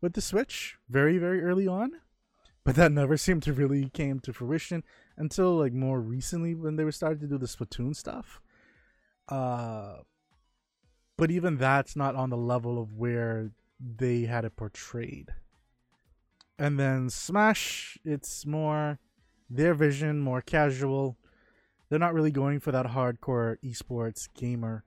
with 0.00 0.14
the 0.14 0.20
Switch 0.20 0.76
very, 0.88 1.18
very 1.18 1.40
early 1.42 1.68
on, 1.68 1.92
but 2.64 2.74
that 2.74 2.90
never 2.90 3.16
seemed 3.24 3.42
to 3.44 3.52
really 3.52 3.88
came 3.90 4.18
to 4.20 4.32
fruition 4.32 4.82
until 5.16 5.56
like 5.56 5.72
more 5.72 6.00
recently 6.00 6.54
when 6.54 6.76
they 6.76 6.84
were 6.84 6.92
starting 6.92 7.20
to 7.20 7.26
do 7.28 7.38
the 7.38 7.46
Splatoon 7.46 7.94
stuff. 7.94 8.40
Uh, 9.28 9.98
but 11.16 11.30
even 11.30 11.56
that's 11.56 11.94
not 11.94 12.16
on 12.16 12.30
the 12.30 12.36
level 12.36 12.80
of 12.80 12.94
where 12.94 13.52
they 13.78 14.22
had 14.22 14.44
it 14.44 14.56
portrayed. 14.56 15.28
And 16.58 16.78
then 16.78 17.08
Smash, 17.08 17.98
it's 18.04 18.44
more 18.44 18.98
their 19.48 19.74
vision, 19.74 20.20
more 20.20 20.40
casual. 20.40 21.16
They're 21.94 22.00
not 22.00 22.12
really 22.12 22.32
going 22.32 22.58
for 22.58 22.72
that 22.72 22.86
hardcore 22.86 23.56
esports 23.64 24.26
gamer. 24.34 24.82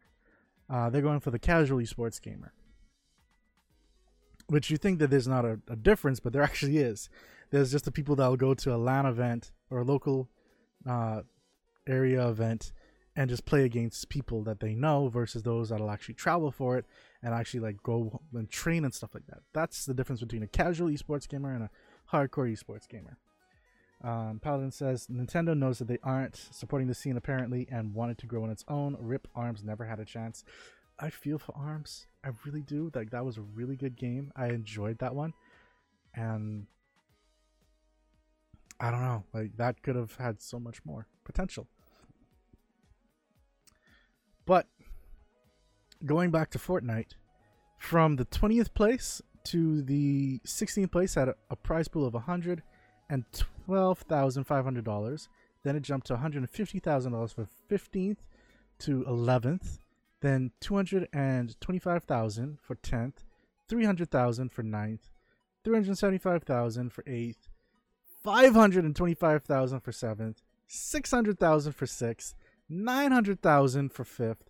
Uh, 0.70 0.90
they're 0.90 1.02
going 1.02 1.22
for 1.22 1.32
the 1.32 1.40
casual 1.40 1.78
esports 1.78 2.22
gamer. 2.22 2.52
Which 4.48 4.70
you 4.70 4.76
think 4.76 5.00
that 5.00 5.10
there's 5.10 5.26
not 5.26 5.46
a, 5.46 5.62
a 5.70 5.78
difference, 5.78 6.20
but 6.20 6.34
there 6.34 6.42
actually 6.44 6.80
is. 6.80 7.10
There's 7.50 7.72
just 7.72 7.86
the 7.86 7.94
people 7.94 8.18
that 8.18 8.28
will 8.28 8.36
go 8.36 8.54
to 8.56 8.76
a 8.76 8.76
LAN 8.76 9.06
event 9.06 9.54
or 9.70 9.80
a 9.80 9.84
local 9.86 10.28
uh, 10.86 11.22
area 11.88 12.28
event 12.28 12.74
and 13.16 13.30
just 13.30 13.46
play 13.46 13.64
against 13.64 14.10
people 14.10 14.44
that 14.44 14.60
they 14.60 14.76
know 14.76 15.08
versus 15.08 15.44
those 15.44 15.70
that'll 15.70 15.90
actually 15.90 16.16
travel 16.16 16.52
for 16.52 16.78
it 16.78 16.84
and 17.24 17.34
actually 17.34 17.62
like 17.62 17.82
go 17.84 18.20
and 18.34 18.50
train 18.50 18.84
and 18.84 18.94
stuff 18.94 19.14
like 19.14 19.28
that. 19.28 19.44
That's 19.54 19.86
the 19.86 19.94
difference 19.94 20.20
between 20.20 20.44
a 20.44 20.48
casual 20.48 20.90
esports 20.90 21.26
gamer 21.26 21.54
and 21.54 21.64
a 21.64 21.70
hardcore 22.12 22.52
esports 22.52 22.86
gamer. 22.86 23.18
Um, 24.04 24.40
Paladin 24.42 24.72
says 24.72 25.08
Nintendo 25.08 25.58
knows 25.58 25.80
that 25.80 25.88
they 25.88 25.98
aren't 26.04 26.36
supporting 26.52 26.88
the 26.88 26.94
scene 26.94 27.18
apparently 27.18 27.68
and 27.72 27.96
wanted 27.96 28.18
to 28.20 28.28
grow 28.28 28.44
on 28.44 28.52
its 28.52 28.64
own. 28.68 28.96
Rip 29.00 29.28
Arms 29.36 29.64
never 29.64 29.86
had 29.86 30.00
a 30.00 30.06
chance. 30.06 30.44
I 31.00 31.10
feel 31.10 31.38
for 31.40 31.56
Arms. 31.56 32.08
I 32.24 32.30
really 32.46 32.62
do. 32.62 32.92
Like 32.94 33.12
that 33.12 33.26
was 33.26 33.38
a 33.38 33.42
really 33.42 33.76
good 33.76 33.96
game. 33.96 34.32
I 34.36 34.48
enjoyed 34.48 35.00
that 35.00 35.16
one, 35.16 35.34
and 36.14 36.68
I 38.80 38.92
don't 38.92 39.02
know. 39.02 39.24
Like 39.34 39.58
that 39.58 39.82
could 39.82 39.96
have 39.96 40.16
had 40.16 40.42
so 40.42 40.60
much 40.60 40.84
more 40.86 41.08
potential. 41.24 41.68
But 44.46 44.68
going 46.06 46.32
back 46.32 46.52
to 46.52 46.60
Fortnite, 46.60 47.14
from 47.80 48.16
the 48.16 48.26
20th 48.26 48.74
place 48.74 49.22
to 49.46 49.82
the 49.82 50.40
16th 50.46 50.92
place 50.92 51.16
had 51.16 51.30
a, 51.30 51.36
a 51.50 51.56
prize 51.56 51.88
pool 51.88 52.06
of 52.06 52.16
$112,500. 53.68 55.28
Then 55.64 55.76
it 55.76 55.82
jumped 55.82 56.08
to 56.08 56.16
$150,000 56.16 57.34
for 57.34 57.48
15th 57.70 58.18
to 58.80 59.04
11th. 59.04 59.80
Then 60.22 60.52
225,000 60.62 62.60
for 62.62 62.76
10th, 62.76 63.24
300,000 63.68 64.52
for 64.52 64.64
9th, 64.64 65.12
375,000 65.64 66.92
for 66.92 67.04
8th, 67.04 67.50
525,000 68.24 69.80
for 69.82 69.92
7th, 69.92 70.38
600,000 70.68 71.72
for 71.74 71.86
6th, 71.86 72.34
900,000 72.68 73.94
for 73.94 74.04
5th, 74.04 74.48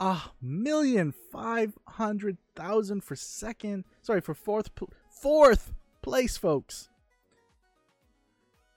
a 0.00 0.20
million 0.40 1.12
five 1.32 1.76
hundred 1.88 2.38
thousand 2.54 3.02
for 3.02 3.16
second. 3.16 3.84
Sorry, 4.02 4.20
for 4.20 4.34
fourth 4.34 4.70
fourth 5.10 5.72
place, 6.02 6.36
folks. 6.36 6.88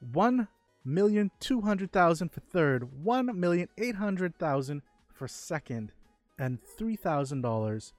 One 0.01 0.47
million 0.83 1.31
two 1.39 1.61
hundred 1.61 1.91
thousand 1.91 2.29
for 2.31 2.41
third. 2.41 3.03
One 3.03 3.39
million 3.39 3.69
eight 3.77 3.95
hundred 3.95 4.37
thousand 4.37 4.81
for 5.13 5.27
second, 5.27 5.93
and 6.37 6.59
three 6.61 6.95
thousand 6.95 7.41
dollars 7.41 7.93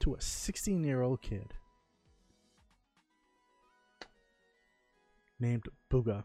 to 0.00 0.14
a 0.14 0.20
sixteen-year-old 0.20 1.20
kid 1.20 1.54
named 5.40 5.68
Bugha, 5.90 6.24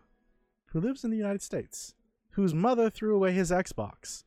who 0.67 0.79
lives 0.79 1.03
in 1.03 1.11
the 1.11 1.17
United 1.17 1.41
States, 1.41 1.95
whose 2.31 2.53
mother 2.53 2.89
threw 2.89 3.15
away 3.15 3.33
his 3.33 3.51
Xbox 3.51 4.23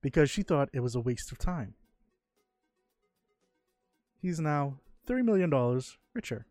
because 0.00 0.30
she 0.30 0.42
thought 0.42 0.70
it 0.72 0.80
was 0.80 0.94
a 0.94 1.00
waste 1.00 1.32
of 1.32 1.38
time. 1.38 1.74
He's 4.20 4.40
now 4.40 4.78
$30 5.08 5.24
million 5.24 5.82
richer. 6.14 6.46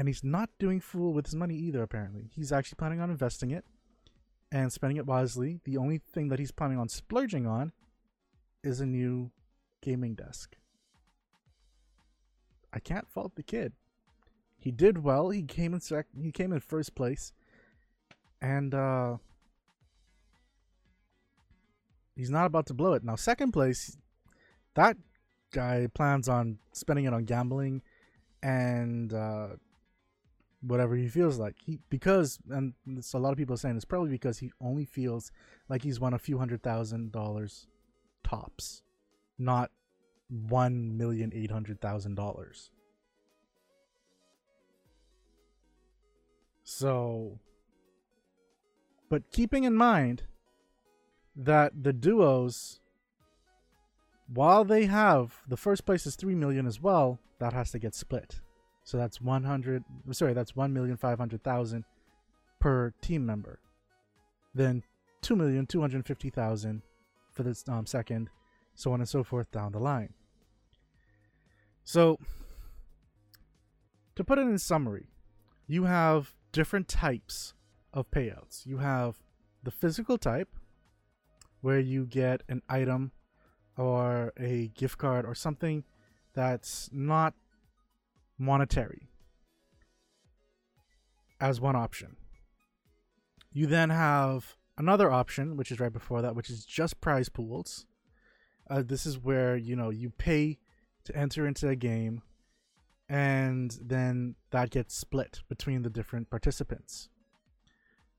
And 0.00 0.08
he's 0.08 0.24
not 0.24 0.48
doing 0.58 0.80
fool 0.80 1.12
with 1.12 1.26
his 1.26 1.34
money 1.36 1.54
either, 1.54 1.82
apparently. 1.82 2.30
He's 2.34 2.52
actually 2.52 2.76
planning 2.76 3.02
on 3.02 3.10
investing 3.10 3.50
it 3.50 3.66
and 4.50 4.72
spending 4.72 4.96
it 4.96 5.04
wisely. 5.04 5.60
The 5.64 5.76
only 5.76 5.98
thing 5.98 6.28
that 6.28 6.38
he's 6.38 6.52
planning 6.52 6.78
on 6.78 6.88
splurging 6.88 7.46
on 7.46 7.72
is 8.64 8.80
a 8.80 8.86
new 8.86 9.30
gaming 9.82 10.14
desk. 10.14 10.56
I 12.72 12.78
can't 12.78 13.10
fault 13.10 13.34
the 13.34 13.42
kid. 13.42 13.74
He 14.56 14.70
did 14.70 15.04
well. 15.04 15.28
He 15.28 15.42
came 15.42 15.74
in 15.74 15.80
sec. 15.80 16.06
He 16.18 16.32
came 16.32 16.54
in 16.54 16.60
first 16.60 16.94
place, 16.94 17.34
and 18.40 18.74
uh, 18.74 19.18
he's 22.16 22.30
not 22.30 22.46
about 22.46 22.64
to 22.68 22.74
blow 22.74 22.94
it 22.94 23.04
now. 23.04 23.16
Second 23.16 23.52
place, 23.52 23.98
that 24.76 24.96
guy 25.52 25.88
plans 25.92 26.26
on 26.26 26.56
spending 26.72 27.04
it 27.04 27.12
on 27.12 27.24
gambling 27.26 27.82
and 28.42 29.12
uh, 29.12 29.48
whatever 30.62 30.96
he 30.96 31.08
feels 31.08 31.38
like. 31.38 31.56
He 31.64 31.78
because 31.88 32.38
and 32.50 32.74
a 32.86 33.18
lot 33.18 33.32
of 33.32 33.38
people 33.38 33.54
are 33.54 33.58
saying 33.58 33.76
it's 33.76 33.84
probably 33.84 34.10
because 34.10 34.38
he 34.38 34.52
only 34.60 34.84
feels 34.84 35.32
like 35.68 35.82
he's 35.82 36.00
won 36.00 36.14
a 36.14 36.18
few 36.18 36.38
hundred 36.38 36.62
thousand 36.62 37.12
dollars 37.12 37.66
tops, 38.24 38.82
not 39.38 39.70
one 40.28 40.96
million 40.96 41.32
eight 41.34 41.50
hundred 41.50 41.80
thousand 41.80 42.14
dollars. 42.14 42.70
So, 46.62 47.40
but 49.08 49.32
keeping 49.32 49.64
in 49.64 49.74
mind 49.74 50.22
that 51.34 51.82
the 51.82 51.92
duos, 51.92 52.80
while 54.32 54.64
they 54.64 54.86
have 54.86 55.42
the 55.48 55.56
first 55.56 55.84
place 55.84 56.06
is 56.06 56.14
three 56.14 56.36
million 56.36 56.66
as 56.66 56.80
well, 56.80 57.18
that 57.40 57.52
has 57.52 57.72
to 57.72 57.78
get 57.78 57.94
split. 57.94 58.40
So 58.84 58.96
that's 58.96 59.20
one 59.20 59.44
hundred. 59.44 59.84
Sorry, 60.10 60.32
that's 60.32 60.56
one 60.56 60.72
million 60.72 60.96
five 60.96 61.18
hundred 61.18 61.44
thousand 61.44 61.84
per 62.60 62.92
team 63.00 63.24
member. 63.24 63.60
Then 64.54 64.82
two 65.22 65.36
million 65.36 65.66
two 65.66 65.80
hundred 65.80 66.06
fifty 66.06 66.30
thousand 66.30 66.82
for 67.32 67.42
the 67.42 67.62
um, 67.68 67.86
second, 67.86 68.30
so 68.74 68.92
on 68.92 69.00
and 69.00 69.08
so 69.08 69.22
forth 69.22 69.50
down 69.50 69.72
the 69.72 69.78
line. 69.78 70.14
So, 71.84 72.18
to 74.16 74.24
put 74.24 74.38
it 74.38 74.42
in 74.42 74.58
summary, 74.58 75.08
you 75.66 75.84
have 75.84 76.34
different 76.52 76.88
types 76.88 77.54
of 77.92 78.10
payouts. 78.10 78.66
You 78.66 78.78
have 78.78 79.18
the 79.62 79.70
physical 79.70 80.18
type, 80.18 80.48
where 81.60 81.78
you 81.78 82.06
get 82.06 82.42
an 82.48 82.62
item 82.68 83.12
or 83.76 84.32
a 84.38 84.68
gift 84.74 84.98
card 84.98 85.24
or 85.24 85.34
something 85.34 85.84
that's 86.34 86.88
not 86.92 87.34
monetary 88.40 89.08
as 91.40 91.60
one 91.60 91.76
option. 91.76 92.16
You 93.52 93.66
then 93.66 93.90
have 93.90 94.56
another 94.78 95.10
option, 95.10 95.56
which 95.56 95.70
is 95.70 95.80
right 95.80 95.92
before 95.92 96.22
that, 96.22 96.34
which 96.34 96.50
is 96.50 96.64
just 96.64 97.00
prize 97.00 97.28
pools. 97.28 97.86
Uh, 98.68 98.82
this 98.82 99.06
is 99.06 99.18
where 99.18 99.56
you 99.56 99.76
know 99.76 99.90
you 99.90 100.10
pay 100.10 100.58
to 101.04 101.16
enter 101.16 101.46
into 101.46 101.68
a 101.68 101.76
game, 101.76 102.22
and 103.08 103.78
then 103.82 104.36
that 104.50 104.70
gets 104.70 104.94
split 104.94 105.40
between 105.48 105.82
the 105.82 105.90
different 105.90 106.30
participants. 106.30 107.08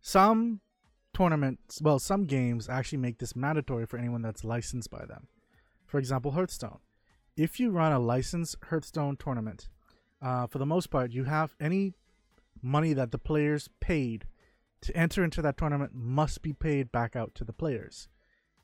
Some 0.02 0.62
tournaments, 1.14 1.82
well, 1.82 2.00
some 2.00 2.26
games 2.26 2.68
actually 2.68 2.98
make 2.98 3.20
this 3.20 3.36
mandatory 3.36 3.86
for 3.86 3.98
anyone 3.98 4.22
that's 4.22 4.44
licensed 4.44 4.90
by 4.90 5.06
them. 5.06 5.28
For 5.86 6.00
example, 6.00 6.32
Hearthstone. 6.32 6.80
If 7.38 7.60
you 7.60 7.70
run 7.70 7.92
a 7.92 8.00
licensed 8.00 8.56
Hearthstone 8.70 9.16
tournament, 9.18 9.70
uh, 10.22 10.48
for 10.48 10.60
the 10.60 10.66
most 10.66 10.88
part, 10.88 11.12
you 11.12 11.24
have 11.26 11.56
any 11.60 11.94
money 12.62 12.94
that 12.94 13.12
the 13.12 13.18
players 13.18 13.70
paid 13.80 14.26
to 14.82 14.96
enter 14.96 15.24
into 15.24 15.42
that 15.42 15.58
tournament 15.58 15.94
must 15.94 16.42
be 16.42 16.54
paid 16.54 16.92
back 16.92 17.16
out 17.16 17.34
to 17.36 17.44
the 17.44 17.54
players. 17.54 18.08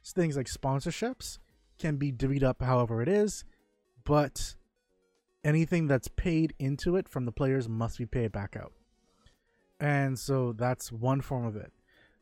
So 0.02 0.14
things 0.14 0.38
like 0.38 0.48
sponsorships 0.48 1.38
can 1.78 1.98
be 1.98 2.12
divvied 2.12 2.44
up 2.44 2.62
however 2.62 3.02
it 3.02 3.08
is, 3.08 3.44
but 4.04 4.56
anything 5.44 5.88
that's 5.88 6.08
paid 6.08 6.54
into 6.60 6.96
it 6.96 7.08
from 7.08 7.26
the 7.26 7.32
players 7.32 7.70
must 7.70 7.98
be 7.98 8.06
paid 8.06 8.32
back 8.32 8.56
out. 8.56 8.74
And 9.80 10.18
so 10.18 10.54
that's 10.54 10.92
one 10.92 11.22
form 11.22 11.46
of 11.46 11.56
it. 11.56 11.72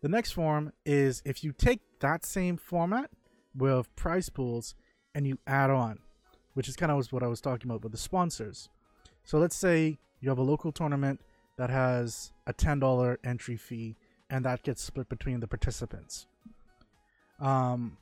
The 0.02 0.10
next 0.10 0.34
form 0.34 0.74
is 0.86 1.22
if 1.26 1.44
you 1.44 1.52
take 1.52 1.80
that 2.00 2.26
same 2.26 2.58
format 2.58 3.10
with 3.56 3.96
prize 3.96 4.30
pools 4.30 4.76
and 5.14 5.26
you 5.26 5.40
add 5.48 5.70
on, 5.70 6.00
which 6.54 6.68
is 6.68 6.76
kind 6.76 6.92
of 6.92 7.12
what 7.12 7.24
I 7.24 7.28
was 7.28 7.42
talking 7.42 7.70
about 7.70 7.84
with 7.84 7.92
the 7.92 7.98
sponsors. 7.98 8.70
So 9.26 9.40
let's 9.40 9.56
say 9.56 9.98
you 10.22 10.30
have 10.30 10.38
a 10.38 10.44
local 10.44 10.72
tournament 10.72 11.20
that 11.58 11.70
has 11.70 12.32
a 12.48 12.54
$10 12.54 13.18
entry 13.24 13.58
fee 13.58 13.96
and 14.30 14.46
that 14.46 14.64
gets 14.64 14.84
split 14.84 15.10
between 15.10 15.40
the 15.40 15.48
participants. 15.48 16.28
Um, 17.40 17.98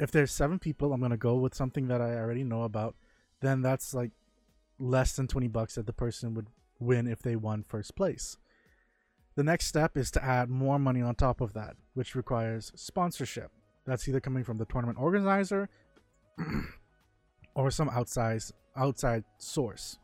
if 0.00 0.10
there's 0.10 0.32
seven 0.32 0.58
people, 0.58 0.92
I'm 0.92 1.00
going 1.00 1.10
to 1.10 1.16
go 1.16 1.34
with 1.34 1.54
something 1.54 1.88
that 1.88 2.00
I 2.00 2.16
already 2.16 2.44
know 2.44 2.62
about, 2.62 2.94
then 3.40 3.62
that's 3.62 3.94
like 3.94 4.12
less 4.78 5.16
than 5.16 5.26
20 5.26 5.48
bucks 5.48 5.74
that 5.74 5.86
the 5.86 5.92
person 5.92 6.34
would 6.34 6.46
win 6.78 7.06
if 7.06 7.20
they 7.20 7.36
won 7.36 7.62
first 7.62 7.94
place. 7.94 8.36
The 9.36 9.44
next 9.44 9.66
step 9.66 9.96
is 9.96 10.10
to 10.12 10.24
add 10.24 10.48
more 10.48 10.78
money 10.78 11.02
on 11.02 11.16
top 11.16 11.40
of 11.40 11.52
that, 11.54 11.76
which 11.94 12.14
requires 12.14 12.72
sponsorship. 12.76 13.50
That's 13.84 14.08
either 14.08 14.20
coming 14.20 14.44
from 14.44 14.58
the 14.58 14.64
tournament 14.64 14.98
organizer 15.00 15.68
or 17.54 17.70
some 17.70 17.88
outside 17.88 18.40
outside 18.76 19.24
source. 19.38 19.98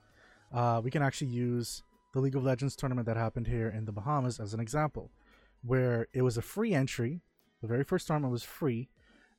Uh, 0.53 0.81
we 0.83 0.91
can 0.91 1.03
actually 1.03 1.31
use 1.31 1.83
the 2.13 2.21
League 2.21 2.37
of 2.37 2.45
Legends 2.45 2.75
tournament 2.75 3.07
that 3.07 3.17
happened 3.17 3.47
here 3.47 3.69
in 3.69 3.85
the 3.85 3.93
Bahamas 3.93 4.41
as 4.41 4.53
an 4.53 4.61
example, 4.61 5.11
where 5.63 6.09
it 6.13 6.23
was 6.23 6.37
a 6.37 6.43
free 6.43 6.75
entry. 6.75 7.21
The 7.63 7.69
very 7.69 7.85
first 7.85 8.07
tournament 8.07 8.33
was 8.33 8.43
free, 8.43 8.89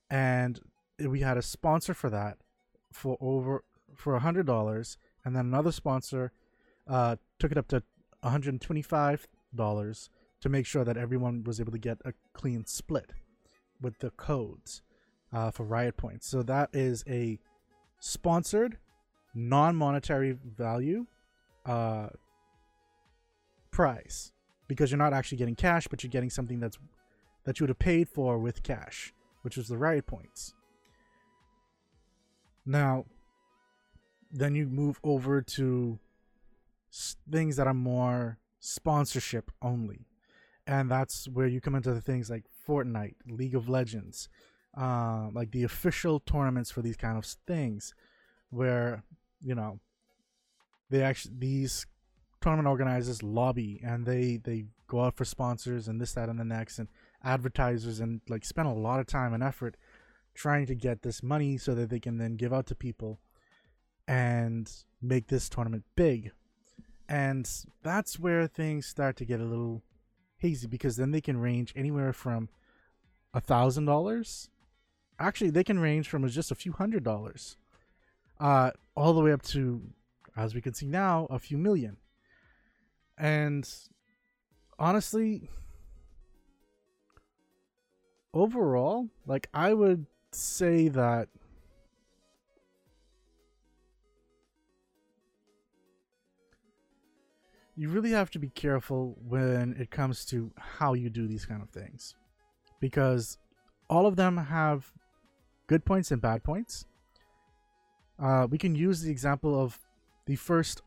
and 0.09 0.59
we 0.99 1.21
had 1.21 1.37
a 1.37 1.41
sponsor 1.41 1.93
for 1.93 2.09
that 2.09 2.37
for 2.93 3.17
over 3.19 3.63
for 3.95 4.15
a 4.15 4.19
hundred 4.19 4.45
dollars, 4.45 4.97
and 5.25 5.35
then 5.35 5.45
another 5.45 5.71
sponsor 5.71 6.31
uh, 6.87 7.17
took 7.39 7.51
it 7.51 7.57
up 7.57 7.67
to 7.69 7.83
one 8.21 8.31
hundred 8.31 8.61
twenty-five 8.61 9.27
dollars 9.53 10.09
to 10.39 10.49
make 10.49 10.65
sure 10.65 10.83
that 10.83 10.97
everyone 10.97 11.43
was 11.43 11.59
able 11.59 11.71
to 11.71 11.77
get 11.77 11.97
a 12.05 12.13
clean 12.33 12.65
split 12.65 13.11
with 13.81 13.99
the 13.99 14.11
codes 14.11 14.81
uh, 15.33 15.51
for 15.51 15.63
Riot 15.65 15.97
Points. 15.97 16.27
So 16.27 16.43
that 16.43 16.69
is 16.73 17.03
a 17.07 17.39
sponsored, 17.99 18.77
non-monetary 19.33 20.37
value 20.57 21.05
uh, 21.65 22.07
prize 23.71 24.33
because 24.67 24.91
you're 24.91 24.97
not 24.97 25.13
actually 25.13 25.37
getting 25.37 25.55
cash, 25.55 25.87
but 25.87 26.03
you're 26.03 26.11
getting 26.11 26.29
something 26.29 26.59
that's 26.59 26.77
that 27.45 27.59
you 27.59 27.63
would 27.63 27.69
have 27.69 27.79
paid 27.79 28.07
for 28.07 28.37
with 28.37 28.61
cash, 28.63 29.13
which 29.41 29.57
is 29.57 29.67
the 29.67 29.77
Riot 29.77 30.05
Points. 30.05 30.53
Now, 32.65 33.05
then 34.31 34.55
you 34.55 34.67
move 34.67 34.99
over 35.03 35.41
to 35.41 35.99
things 37.31 37.55
that 37.55 37.67
are 37.67 37.73
more 37.73 38.37
sponsorship 38.59 39.51
only. 39.61 40.05
And 40.67 40.89
that's 40.89 41.27
where 41.27 41.47
you 41.47 41.59
come 41.59 41.75
into 41.75 41.93
the 41.93 42.01
things 42.01 42.29
like 42.29 42.45
Fortnite, 42.67 43.15
League 43.27 43.55
of 43.55 43.67
Legends, 43.67 44.29
uh, 44.79 45.29
like 45.33 45.51
the 45.51 45.63
official 45.63 46.19
tournaments 46.19 46.69
for 46.71 46.81
these 46.81 46.97
kind 46.97 47.17
of 47.17 47.25
things, 47.25 47.93
where, 48.51 49.03
you 49.43 49.55
know, 49.55 49.79
they 50.89 51.01
actually, 51.01 51.35
these 51.39 51.85
tournament 52.41 52.67
organizers 52.67 53.23
lobby 53.23 53.79
and 53.83 54.05
they, 54.05 54.37
they 54.37 54.65
go 54.87 55.01
out 55.01 55.15
for 55.15 55.25
sponsors 55.25 55.87
and 55.87 56.01
this, 56.01 56.13
that, 56.13 56.29
and 56.29 56.39
the 56.39 56.45
next, 56.45 56.79
and 56.79 56.89
advertisers 57.23 57.99
and 57.99 58.21
like 58.27 58.43
spend 58.43 58.67
a 58.67 58.73
lot 58.73 58.99
of 58.99 59.07
time 59.07 59.33
and 59.33 59.43
effort 59.43 59.77
trying 60.33 60.65
to 60.65 60.75
get 60.75 61.01
this 61.01 61.21
money 61.21 61.57
so 61.57 61.75
that 61.75 61.89
they 61.89 61.99
can 61.99 62.17
then 62.17 62.35
give 62.35 62.53
out 62.53 62.65
to 62.65 62.75
people 62.75 63.19
and 64.07 64.71
make 65.01 65.27
this 65.27 65.49
tournament 65.49 65.83
big. 65.95 66.31
And 67.07 67.49
that's 67.83 68.19
where 68.19 68.47
things 68.47 68.85
start 68.85 69.17
to 69.17 69.25
get 69.25 69.39
a 69.39 69.45
little 69.45 69.83
hazy 70.37 70.67
because 70.67 70.95
then 70.95 71.11
they 71.11 71.21
can 71.21 71.37
range 71.37 71.73
anywhere 71.75 72.13
from 72.13 72.49
a 73.33 73.41
thousand 73.41 73.85
dollars. 73.85 74.49
Actually 75.19 75.51
they 75.51 75.63
can 75.63 75.79
range 75.79 76.07
from 76.07 76.27
just 76.27 76.51
a 76.51 76.55
few 76.55 76.71
hundred 76.71 77.03
dollars. 77.03 77.57
Uh 78.39 78.71
all 78.95 79.13
the 79.13 79.21
way 79.21 79.31
up 79.31 79.41
to 79.41 79.81
as 80.35 80.55
we 80.55 80.61
can 80.61 80.73
see 80.73 80.87
now 80.87 81.27
a 81.29 81.39
few 81.39 81.57
million 81.57 81.97
and 83.17 83.69
honestly 84.79 85.49
overall 88.33 89.09
like 89.25 89.47
i 89.53 89.73
would 89.73 90.05
say 90.31 90.87
that 90.87 91.27
you 97.75 97.89
really 97.89 98.11
have 98.11 98.29
to 98.29 98.39
be 98.39 98.49
careful 98.49 99.17
when 99.27 99.75
it 99.79 99.89
comes 99.89 100.25
to 100.25 100.51
how 100.57 100.93
you 100.93 101.09
do 101.09 101.27
these 101.27 101.45
kind 101.45 101.61
of 101.61 101.69
things 101.69 102.15
because 102.79 103.37
all 103.89 104.05
of 104.05 104.15
them 104.15 104.37
have 104.37 104.91
good 105.67 105.85
points 105.85 106.11
and 106.11 106.21
bad 106.21 106.43
points. 106.43 106.85
Uh, 108.21 108.47
we 108.49 108.57
can 108.57 108.75
use 108.75 109.01
the 109.01 109.11
example 109.11 109.59
of 109.59 109.79
the 110.27 110.35
first 110.35 110.81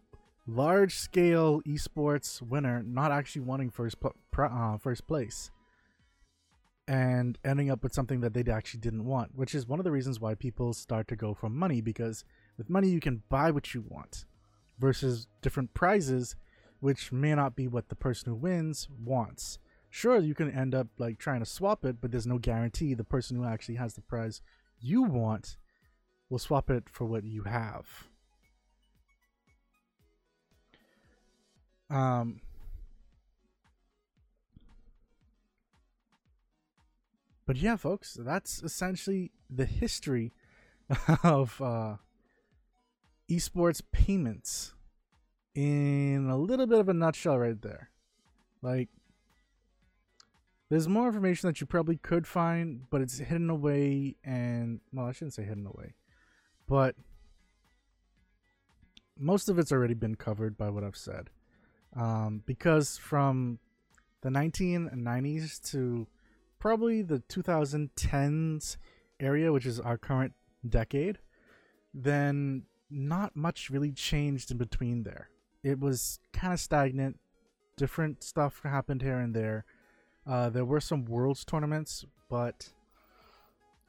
large 0.47 0.95
scale 0.95 1.61
esports 1.63 2.41
winner 2.41 2.83
not 2.83 3.11
actually 3.11 3.43
wanting 3.43 3.71
first, 3.71 3.97
uh, 4.39 4.77
first 4.79 5.07
place 5.07 5.51
and 6.87 7.39
ending 7.45 7.71
up 7.71 7.83
with 7.83 7.95
something 7.95 8.21
that 8.21 8.35
they 8.35 8.45
actually 8.53 8.81
didn't 8.81 9.07
want, 9.07 9.35
which 9.35 9.55
is 9.55 9.67
one 9.67 9.81
of 9.81 9.85
the 9.85 9.91
reasons 9.91 10.21
why 10.21 10.35
people 10.35 10.75
start 10.75 11.09
to 11.09 11.17
go 11.17 11.33
for 11.33 11.49
money 11.49 11.81
because 11.81 12.25
with 12.59 12.69
money 12.69 12.89
you 12.89 13.01
can 13.01 13.23
buy 13.29 13.51
what 13.51 13.75
you 13.75 13.83
want 13.89 14.27
versus 14.79 15.27
different 15.41 15.73
prizes 15.73 16.37
which 16.81 17.11
may 17.11 17.35
not 17.35 17.57
be 17.57 17.67
what 17.67 17.89
the 17.89 17.95
person 17.95 18.31
who 18.31 18.37
wins 18.37 18.89
wants. 19.03 19.59
Sure, 19.89 20.19
you 20.19 20.35
can 20.35 20.51
end 20.51 20.75
up 20.75 20.89
like 20.99 21.19
trying 21.19 21.41
to 21.41 21.47
swap 21.47 21.85
it, 21.85 21.97
but 22.01 22.11
there's 22.11 22.27
no 22.27 22.37
guarantee 22.37 22.93
the 22.93 23.05
person 23.05 23.37
who 23.37 23.45
actually 23.45 23.77
has 23.77 23.95
the 23.95 24.03
prize 24.03 24.43
you 24.81 25.03
want 25.03 25.57
will 26.35 26.41
swap 26.41 26.69
it 26.69 26.91
for 26.91 27.05
what 27.05 27.23
you 27.23 27.45
have. 27.45 28.09
Um, 31.89 32.41
but 37.47 37.57
yeah, 37.57 37.77
folks, 37.77 38.19
that's 38.19 38.65
essentially 38.65 39.31
the 39.49 39.65
history 39.65 40.33
of 41.23 41.61
uh, 41.63 41.99
esports 43.31 43.81
payments 43.93 44.75
in 45.55 46.29
a 46.29 46.37
little 46.37 46.67
bit 46.67 46.81
of 46.81 46.89
a 46.89 46.95
nutshell, 46.95 47.39
right 47.39 47.63
there. 47.63 47.91
Like, 48.61 48.89
there's 50.69 50.89
more 50.89 51.07
information 51.07 51.49
that 51.49 51.61
you 51.61 51.69
probably 51.69 51.97
could 51.97 52.27
find, 52.27 52.91
but 52.91 53.03
it's 53.03 53.19
hidden 53.19 53.51
away, 53.51 54.17
and 54.25 54.81
well, 54.93 55.07
I 55.07 55.13
shouldn't 55.13 55.35
say 55.35 55.45
hidden 55.45 55.67
away, 55.67 55.95
but 56.69 56.95
most 59.19 59.49
of 59.49 59.59
it's 59.59 59.73
already 59.73 59.95
been 59.95 60.15
covered 60.15 60.57
by 60.57 60.69
what 60.71 60.85
I've 60.85 60.97
said. 60.97 61.31
Um, 61.97 62.43
because 62.47 62.99
from 62.99 63.59
the 64.23 64.31
1990s 64.31 65.63
to 65.71 66.07
probably 66.59 67.03
the 67.03 67.21
2010s 67.29 68.77
area, 69.21 69.53
which 69.53 69.67
is 69.67 69.79
our 69.79 69.99
current 69.99 70.33
decade, 70.69 71.19
then 71.93 72.63
not 72.91 73.37
much 73.37 73.71
really 73.71 73.93
changed 73.93 74.51
in 74.51 74.57
between 74.57 75.05
there. 75.05 75.29
It 75.63 75.79
was 75.79 76.19
kind 76.33 76.53
of 76.53 76.61
stagnant. 76.61 77.19
Different 77.77 78.23
stuff 78.23 78.61
happened 78.65 79.03
here 79.03 79.19
and 79.19 79.35
there. 79.35 79.65
Uh, 80.27 80.49
there 80.49 80.65
were 80.65 80.81
some 80.81 81.05
worlds 81.05 81.45
tournaments, 81.45 82.05
but 82.29 82.71